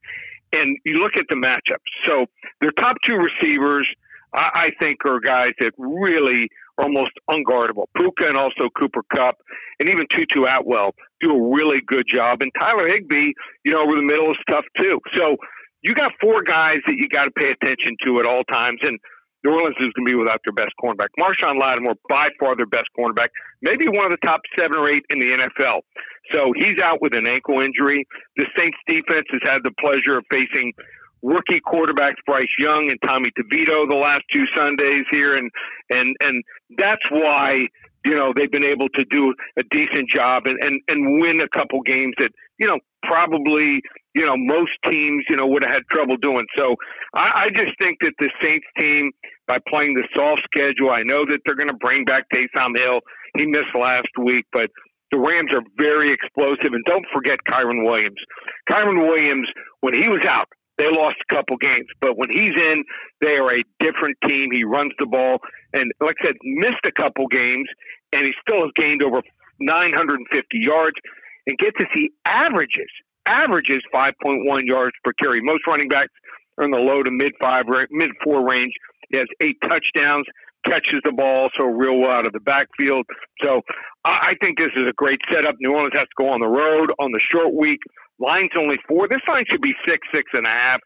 and 0.53 0.77
you 0.85 0.97
look 0.97 1.17
at 1.17 1.25
the 1.29 1.35
matchups. 1.35 1.89
So 2.05 2.27
their 2.61 2.71
top 2.71 2.97
two 3.05 3.17
receivers. 3.17 3.87
I, 4.33 4.49
I 4.53 4.69
think 4.81 4.97
are 5.05 5.21
guys 5.21 5.53
that 5.61 5.71
really 5.77 6.49
almost 6.77 7.11
unguardable. 7.29 7.85
Puka 7.97 8.27
and 8.27 8.37
also 8.37 8.69
Cooper 8.77 9.01
Kupp 9.13 9.35
and 9.79 9.89
even 9.89 10.05
Tutu 10.11 10.43
Atwell 10.43 10.93
do 11.21 11.31
a 11.31 11.55
really 11.55 11.81
good 11.87 12.05
job. 12.07 12.41
And 12.41 12.51
Tyler 12.59 12.87
Higbee, 12.87 13.31
you 13.63 13.71
know, 13.71 13.81
over 13.83 13.95
the 13.95 14.03
middle 14.03 14.31
is 14.31 14.37
tough 14.49 14.65
too. 14.79 14.99
So 15.15 15.37
you 15.81 15.93
got 15.93 16.11
four 16.21 16.41
guys 16.41 16.77
that 16.87 16.95
you 16.97 17.07
got 17.07 17.25
to 17.25 17.31
pay 17.31 17.51
attention 17.51 17.95
to 18.05 18.19
at 18.19 18.25
all 18.25 18.43
times. 18.43 18.79
And 18.83 18.99
New 19.43 19.53
Orleans 19.53 19.77
is 19.79 19.93
going 19.93 20.05
to 20.05 20.11
be 20.11 20.15
without 20.15 20.41
their 20.43 20.57
best 20.57 20.73
cornerback. 20.81 21.13
Marshon 21.19 21.61
Lattimore, 21.61 21.95
by 22.09 22.29
far 22.39 22.55
their 22.55 22.65
best 22.65 22.89
cornerback, 22.97 23.29
maybe 23.61 23.87
one 23.87 24.05
of 24.05 24.11
the 24.11 24.25
top 24.25 24.41
seven 24.57 24.77
or 24.77 24.89
eight 24.89 25.05
in 25.11 25.19
the 25.19 25.37
NFL. 25.37 25.81
So 26.33 26.51
he's 26.57 26.81
out 26.81 27.01
with 27.01 27.15
an 27.15 27.29
ankle 27.29 27.61
injury. 27.61 28.07
The 28.37 28.47
Saints 28.57 28.77
defense 28.87 29.27
has 29.29 29.41
had 29.45 29.59
the 29.63 29.71
pleasure 29.79 30.17
of 30.17 30.25
facing 30.33 30.73
rookie 31.21 31.61
quarterbacks 31.61 32.21
Bryce 32.25 32.53
Young 32.59 32.89
and 32.89 32.99
Tommy 33.05 33.29
DeVito 33.37 33.89
the 33.89 33.97
last 33.97 34.23
two 34.33 34.45
Sundays 34.55 35.05
here, 35.11 35.35
and 35.35 35.49
and 35.89 36.15
and 36.21 36.43
that's 36.77 37.05
why 37.09 37.67
you 38.05 38.15
know 38.15 38.33
they've 38.35 38.51
been 38.51 38.65
able 38.65 38.89
to 38.89 39.05
do 39.09 39.33
a 39.57 39.63
decent 39.71 40.09
job 40.09 40.43
and 40.45 40.57
and, 40.61 40.81
and 40.89 41.21
win 41.21 41.41
a 41.41 41.49
couple 41.49 41.81
games 41.81 42.13
that 42.19 42.31
you 42.57 42.67
know 42.67 42.77
probably 43.03 43.81
you 44.13 44.25
know 44.25 44.35
most 44.37 44.71
teams 44.89 45.23
you 45.29 45.35
know 45.35 45.47
would 45.47 45.63
have 45.63 45.73
had 45.73 45.83
trouble 45.91 46.17
doing. 46.17 46.45
So 46.57 46.75
I, 47.13 47.45
I 47.45 47.49
just 47.55 47.77
think 47.81 47.97
that 48.01 48.13
the 48.19 48.29
Saints 48.43 48.67
team 48.79 49.11
by 49.47 49.57
playing 49.69 49.93
the 49.93 50.07
soft 50.15 50.41
schedule, 50.45 50.91
I 50.91 51.03
know 51.03 51.25
that 51.25 51.39
they're 51.45 51.55
going 51.55 51.69
to 51.69 51.77
bring 51.79 52.05
back 52.05 52.25
Taysom 52.33 52.77
Hill. 52.77 53.01
He 53.37 53.45
missed 53.45 53.75
last 53.75 54.09
week, 54.21 54.45
but 54.51 54.69
the 55.11 55.19
Rams 55.19 55.51
are 55.53 55.61
very 55.77 56.11
explosive. 56.11 56.73
And 56.73 56.83
don't 56.85 57.05
forget 57.13 57.37
Kyren 57.47 57.85
Williams. 57.85 58.17
Kyren 58.69 59.07
Williams, 59.07 59.47
when 59.81 59.93
he 59.93 60.07
was 60.07 60.25
out, 60.27 60.47
they 60.77 60.85
lost 60.85 61.15
a 61.29 61.33
couple 61.33 61.57
games, 61.57 61.87
but 62.01 62.17
when 62.17 62.29
he's 62.31 62.53
in, 62.55 62.83
they 63.21 63.37
are 63.37 63.53
a 63.53 63.63
different 63.79 64.17
team. 64.27 64.49
He 64.51 64.63
runs 64.63 64.91
the 64.99 65.05
ball, 65.05 65.39
and 65.73 65.91
like 66.01 66.17
I 66.21 66.27
said, 66.27 66.35
missed 66.43 66.85
a 66.85 66.91
couple 66.91 67.27
games, 67.27 67.67
and 68.13 68.25
he 68.25 68.33
still 68.41 68.61
has 68.61 68.71
gained 68.75 69.01
over 69.03 69.21
950 69.59 70.59
yards. 70.59 70.95
And 71.47 71.57
get 71.59 71.73
to 71.79 71.85
see 71.93 72.09
averages, 72.25 72.89
averages 73.27 73.81
5.1 73.93 74.63
yards 74.65 74.93
per 75.03 75.13
carry. 75.13 75.41
Most 75.43 75.61
running 75.67 75.87
backs 75.87 76.11
are 76.57 76.65
in 76.65 76.71
the 76.71 76.79
low 76.79 77.03
to 77.03 77.11
mid 77.11 77.33
five, 77.41 77.65
mid 77.91 78.09
four 78.23 78.47
range. 78.49 78.73
He 79.09 79.17
has 79.17 79.27
eight 79.41 79.57
touchdowns, 79.61 80.25
catches 80.65 80.99
the 81.03 81.11
ball 81.11 81.49
so 81.59 81.67
real 81.67 81.99
well 81.99 82.11
out 82.11 82.25
of 82.25 82.33
the 82.33 82.39
backfield. 82.39 83.05
So 83.43 83.61
I 84.03 84.33
think 84.41 84.57
this 84.57 84.71
is 84.75 84.89
a 84.89 84.93
great 84.93 85.19
setup. 85.31 85.55
New 85.59 85.71
Orleans 85.71 85.93
has 85.95 86.07
to 86.07 86.15
go 86.17 86.29
on 86.29 86.39
the 86.41 86.47
road 86.47 86.91
on 86.99 87.11
the 87.11 87.19
short 87.31 87.53
week. 87.53 87.79
Line's 88.19 88.51
only 88.57 88.77
four. 88.87 89.07
This 89.07 89.21
line 89.27 89.43
should 89.49 89.61
be 89.61 89.73
six, 89.87 90.07
six 90.13 90.29
and 90.33 90.47
a 90.47 90.49
half. 90.49 90.79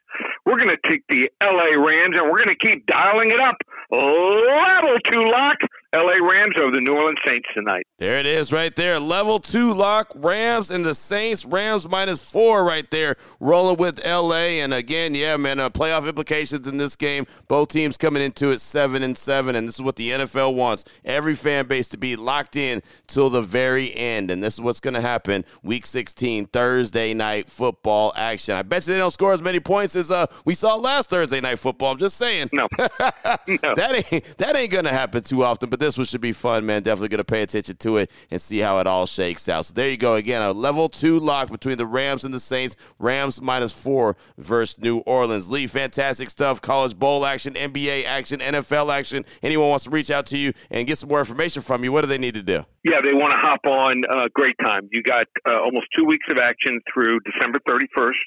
We're 0.44 0.58
going 0.58 0.74
to 0.74 0.88
take 0.88 1.02
the 1.08 1.30
LA 1.42 1.78
Rams 1.78 2.16
and 2.18 2.28
we're 2.30 2.38
going 2.38 2.56
to 2.56 2.66
keep 2.66 2.86
dialing 2.86 3.30
it 3.30 3.40
up. 3.40 3.56
Level 3.90 4.98
two 5.10 5.30
lock. 5.30 5.58
LA 5.92 6.24
Rams 6.24 6.54
over 6.60 6.70
the 6.70 6.80
New 6.80 6.94
Orleans 6.94 7.18
Saints 7.26 7.48
tonight. 7.52 7.84
There 7.98 8.20
it 8.20 8.26
is 8.26 8.52
right 8.52 8.74
there. 8.76 9.00
Level 9.00 9.40
two 9.40 9.74
lock. 9.74 10.12
Rams 10.14 10.70
and 10.70 10.84
the 10.84 10.94
Saints. 10.94 11.44
Rams 11.44 11.88
minus 11.88 12.30
four 12.30 12.64
right 12.64 12.88
there. 12.92 13.16
Rolling 13.40 13.76
with 13.76 14.04
LA. 14.06 14.60
And 14.62 14.72
again, 14.72 15.16
yeah, 15.16 15.36
man, 15.36 15.58
uh, 15.58 15.68
playoff 15.68 16.06
implications 16.06 16.68
in 16.68 16.76
this 16.76 16.94
game. 16.94 17.26
Both 17.48 17.70
teams 17.70 17.96
coming 17.96 18.22
into 18.22 18.50
it 18.50 18.60
seven 18.60 19.02
and 19.02 19.16
seven. 19.16 19.56
And 19.56 19.66
this 19.66 19.74
is 19.74 19.82
what 19.82 19.96
the 19.96 20.10
NFL 20.10 20.54
wants. 20.54 20.84
Every 21.04 21.34
fan 21.34 21.66
base 21.66 21.88
to 21.88 21.98
be 21.98 22.14
locked 22.14 22.54
in 22.54 22.82
till 23.08 23.28
the 23.28 23.42
very 23.42 23.92
end. 23.96 24.30
And 24.30 24.40
this 24.40 24.54
is 24.54 24.60
what's 24.60 24.80
going 24.80 24.94
to 24.94 25.00
happen 25.00 25.44
week 25.64 25.84
16, 25.86 26.46
Thursday 26.46 27.14
night 27.14 27.48
football 27.48 28.12
action. 28.14 28.54
I 28.54 28.62
bet 28.62 28.86
you 28.86 28.92
they 28.92 28.98
don't 29.00 29.10
score 29.10 29.32
as 29.32 29.42
many 29.42 29.58
points 29.58 29.96
as 29.96 30.12
uh, 30.12 30.26
we 30.44 30.54
saw 30.54 30.76
last 30.76 31.10
Thursday 31.10 31.40
night 31.40 31.58
football. 31.58 31.90
I'm 31.90 31.98
just 31.98 32.16
saying. 32.16 32.50
No. 32.52 32.68
no. 32.78 33.74
that 33.74 34.04
ain't 34.12 34.38
that 34.38 34.54
ain't 34.54 34.70
gonna 34.70 34.92
happen 34.92 35.24
too 35.24 35.42
often. 35.42 35.68
But 35.68 35.79
this 35.80 35.98
one 35.98 36.06
should 36.06 36.20
be 36.20 36.32
fun, 36.32 36.64
man. 36.64 36.82
Definitely 36.82 37.08
gonna 37.08 37.24
pay 37.24 37.42
attention 37.42 37.76
to 37.76 37.96
it 37.96 38.10
and 38.30 38.40
see 38.40 38.58
how 38.58 38.78
it 38.78 38.86
all 38.86 39.06
shakes 39.06 39.48
out. 39.48 39.64
So 39.66 39.74
there 39.74 39.88
you 39.88 39.96
go 39.96 40.14
again, 40.14 40.42
a 40.42 40.52
level 40.52 40.88
two 40.88 41.18
lock 41.18 41.50
between 41.50 41.78
the 41.78 41.86
Rams 41.86 42.24
and 42.24 42.32
the 42.32 42.40
Saints. 42.40 42.76
Rams 42.98 43.40
minus 43.40 43.72
four 43.72 44.16
versus 44.38 44.78
New 44.78 44.98
Orleans. 44.98 45.50
Lee, 45.50 45.66
fantastic 45.66 46.30
stuff. 46.30 46.60
College 46.60 46.98
bowl 46.98 47.26
action, 47.26 47.54
NBA 47.54 48.04
action, 48.04 48.40
NFL 48.40 48.92
action. 48.92 49.24
Anyone 49.42 49.68
wants 49.68 49.84
to 49.84 49.90
reach 49.90 50.10
out 50.10 50.26
to 50.26 50.38
you 50.38 50.52
and 50.70 50.86
get 50.86 50.98
some 50.98 51.08
more 51.08 51.18
information 51.18 51.62
from 51.62 51.82
you, 51.82 51.92
what 51.92 52.02
do 52.02 52.06
they 52.06 52.18
need 52.18 52.34
to 52.34 52.42
do? 52.42 52.64
Yeah, 52.84 53.00
they 53.02 53.12
want 53.12 53.32
to 53.32 53.38
hop 53.38 53.60
on. 53.66 54.02
Uh, 54.10 54.28
great 54.34 54.56
time. 54.62 54.88
You 54.92 55.02
got 55.02 55.26
uh, 55.48 55.58
almost 55.58 55.86
two 55.96 56.04
weeks 56.04 56.26
of 56.30 56.38
action 56.38 56.80
through 56.92 57.20
December 57.20 57.58
31st. 57.68 58.20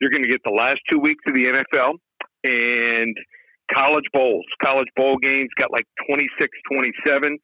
You're 0.00 0.10
going 0.10 0.22
to 0.22 0.28
get 0.28 0.40
the 0.44 0.54
last 0.54 0.80
two 0.90 0.98
weeks 0.98 1.22
of 1.28 1.34
the 1.34 1.46
NFL 1.46 1.94
and 2.44 3.16
college 3.72 4.04
bowls. 4.12 4.44
College 4.64 4.88
bowl 4.96 5.16
games 5.22 5.48
got 5.58 5.70
like 5.72 5.86
26, 6.08 6.48
27 6.72 7.38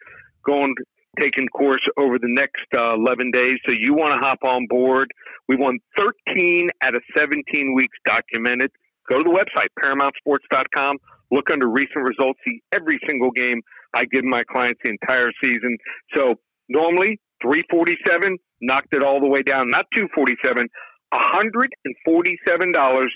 going 0.44 0.74
taking 1.20 1.48
course 1.48 1.80
over 1.96 2.18
the 2.18 2.28
next 2.28 2.66
uh, 2.76 2.92
11 2.94 3.30
days. 3.30 3.56
So 3.66 3.74
you 3.78 3.94
want 3.94 4.12
to 4.12 4.18
hop 4.18 4.38
on 4.44 4.66
board. 4.68 5.10
We 5.48 5.56
won 5.56 5.78
13 5.96 6.68
out 6.82 6.94
of 6.94 7.02
17 7.16 7.74
weeks 7.74 7.96
documented. 8.06 8.70
Go 9.08 9.16
to 9.16 9.24
the 9.24 9.30
website, 9.30 9.68
ParamountSports.com. 9.82 10.98
Look 11.30 11.50
under 11.50 11.68
recent 11.68 12.04
results. 12.08 12.38
See 12.44 12.62
every 12.72 12.98
single 13.08 13.30
game 13.30 13.62
I 13.94 14.04
give 14.04 14.24
my 14.24 14.42
clients 14.44 14.80
the 14.84 14.90
entire 14.90 15.30
season. 15.42 15.78
So 16.14 16.34
normally 16.68 17.18
347 17.42 18.38
knocked 18.60 18.94
it 18.94 19.02
all 19.02 19.20
the 19.20 19.26
way 19.26 19.42
down. 19.42 19.70
Not 19.70 19.86
247, 19.96 20.68
$147 21.14 23.06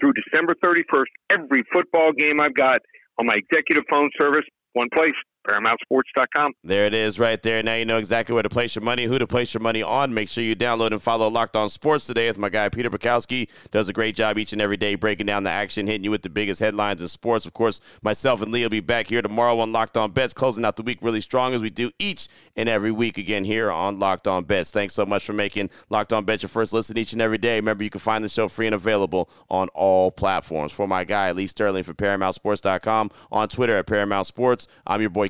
through 0.00 0.12
December 0.14 0.54
31st. 0.64 1.10
Every 1.30 1.64
football 1.72 2.12
game 2.12 2.40
I've 2.40 2.54
got 2.54 2.80
on 3.18 3.26
my 3.26 3.34
executive 3.34 3.84
phone 3.90 4.10
service, 4.18 4.44
one 4.72 4.88
place, 4.94 5.14
ParamountSports.com. 5.48 6.52
There 6.64 6.86
it 6.86 6.94
is 6.94 7.18
right 7.18 7.42
there. 7.42 7.62
Now 7.62 7.74
you 7.74 7.84
know 7.84 7.98
exactly 7.98 8.32
where 8.34 8.42
to 8.42 8.48
place 8.48 8.74
your 8.74 8.84
money, 8.84 9.04
who 9.04 9.18
to 9.18 9.26
place 9.26 9.54
your 9.54 9.60
money 9.60 9.82
on. 9.82 10.12
Make 10.12 10.28
sure 10.28 10.44
you 10.44 10.54
download 10.54 10.92
and 10.92 11.02
follow 11.02 11.28
Locked 11.28 11.56
On 11.56 11.68
Sports 11.68 12.06
today 12.06 12.28
with 12.28 12.38
my 12.38 12.48
guy 12.48 12.68
Peter 12.68 12.90
Bukowski. 12.90 13.48
Does 13.70 13.88
a 13.88 13.92
great 13.92 14.14
job 14.14 14.38
each 14.38 14.52
and 14.52 14.60
every 14.60 14.76
day 14.76 14.94
breaking 14.94 15.26
down 15.26 15.44
the 15.44 15.50
action, 15.50 15.86
hitting 15.86 16.04
you 16.04 16.10
with 16.10 16.22
the 16.22 16.28
biggest 16.28 16.60
headlines 16.60 17.02
in 17.02 17.08
sports. 17.08 17.46
Of 17.46 17.52
course, 17.54 17.80
myself 18.02 18.42
and 18.42 18.52
Lee 18.52 18.62
will 18.62 18.70
be 18.70 18.80
back 18.80 19.08
here 19.08 19.22
tomorrow 19.22 19.58
on 19.60 19.72
Locked 19.72 19.96
On 19.96 20.10
Bets, 20.10 20.34
closing 20.34 20.64
out 20.64 20.76
the 20.76 20.82
week 20.82 20.98
really 21.00 21.20
strong 21.20 21.54
as 21.54 21.62
we 21.62 21.70
do 21.70 21.90
each 21.98 22.28
and 22.56 22.68
every 22.68 22.92
week 22.92 23.18
again 23.18 23.44
here 23.44 23.70
on 23.70 23.98
Locked 23.98 24.28
On 24.28 24.44
Bets. 24.44 24.70
Thanks 24.70 24.94
so 24.94 25.06
much 25.06 25.24
for 25.24 25.32
making 25.32 25.70
Locked 25.88 26.12
On 26.12 26.24
Bets 26.24 26.42
your 26.42 26.48
first 26.48 26.72
listen 26.72 26.98
each 26.98 27.12
and 27.12 27.22
every 27.22 27.38
day. 27.38 27.56
Remember, 27.56 27.82
you 27.82 27.90
can 27.90 28.00
find 28.00 28.22
the 28.22 28.28
show 28.28 28.48
free 28.48 28.66
and 28.66 28.74
available 28.74 29.30
on 29.48 29.68
all 29.68 30.10
platforms. 30.10 30.72
For 30.72 30.86
my 30.86 31.04
guy, 31.04 31.32
Lee 31.32 31.46
Sterling 31.46 31.82
for 31.82 31.94
ParamountSports.com, 31.94 33.10
on 33.32 33.48
Twitter 33.48 33.78
at 33.78 33.86
Paramount 33.86 34.26
Sports. 34.26 34.68
I'm 34.86 35.00
your 35.00 35.10
boy 35.10 35.29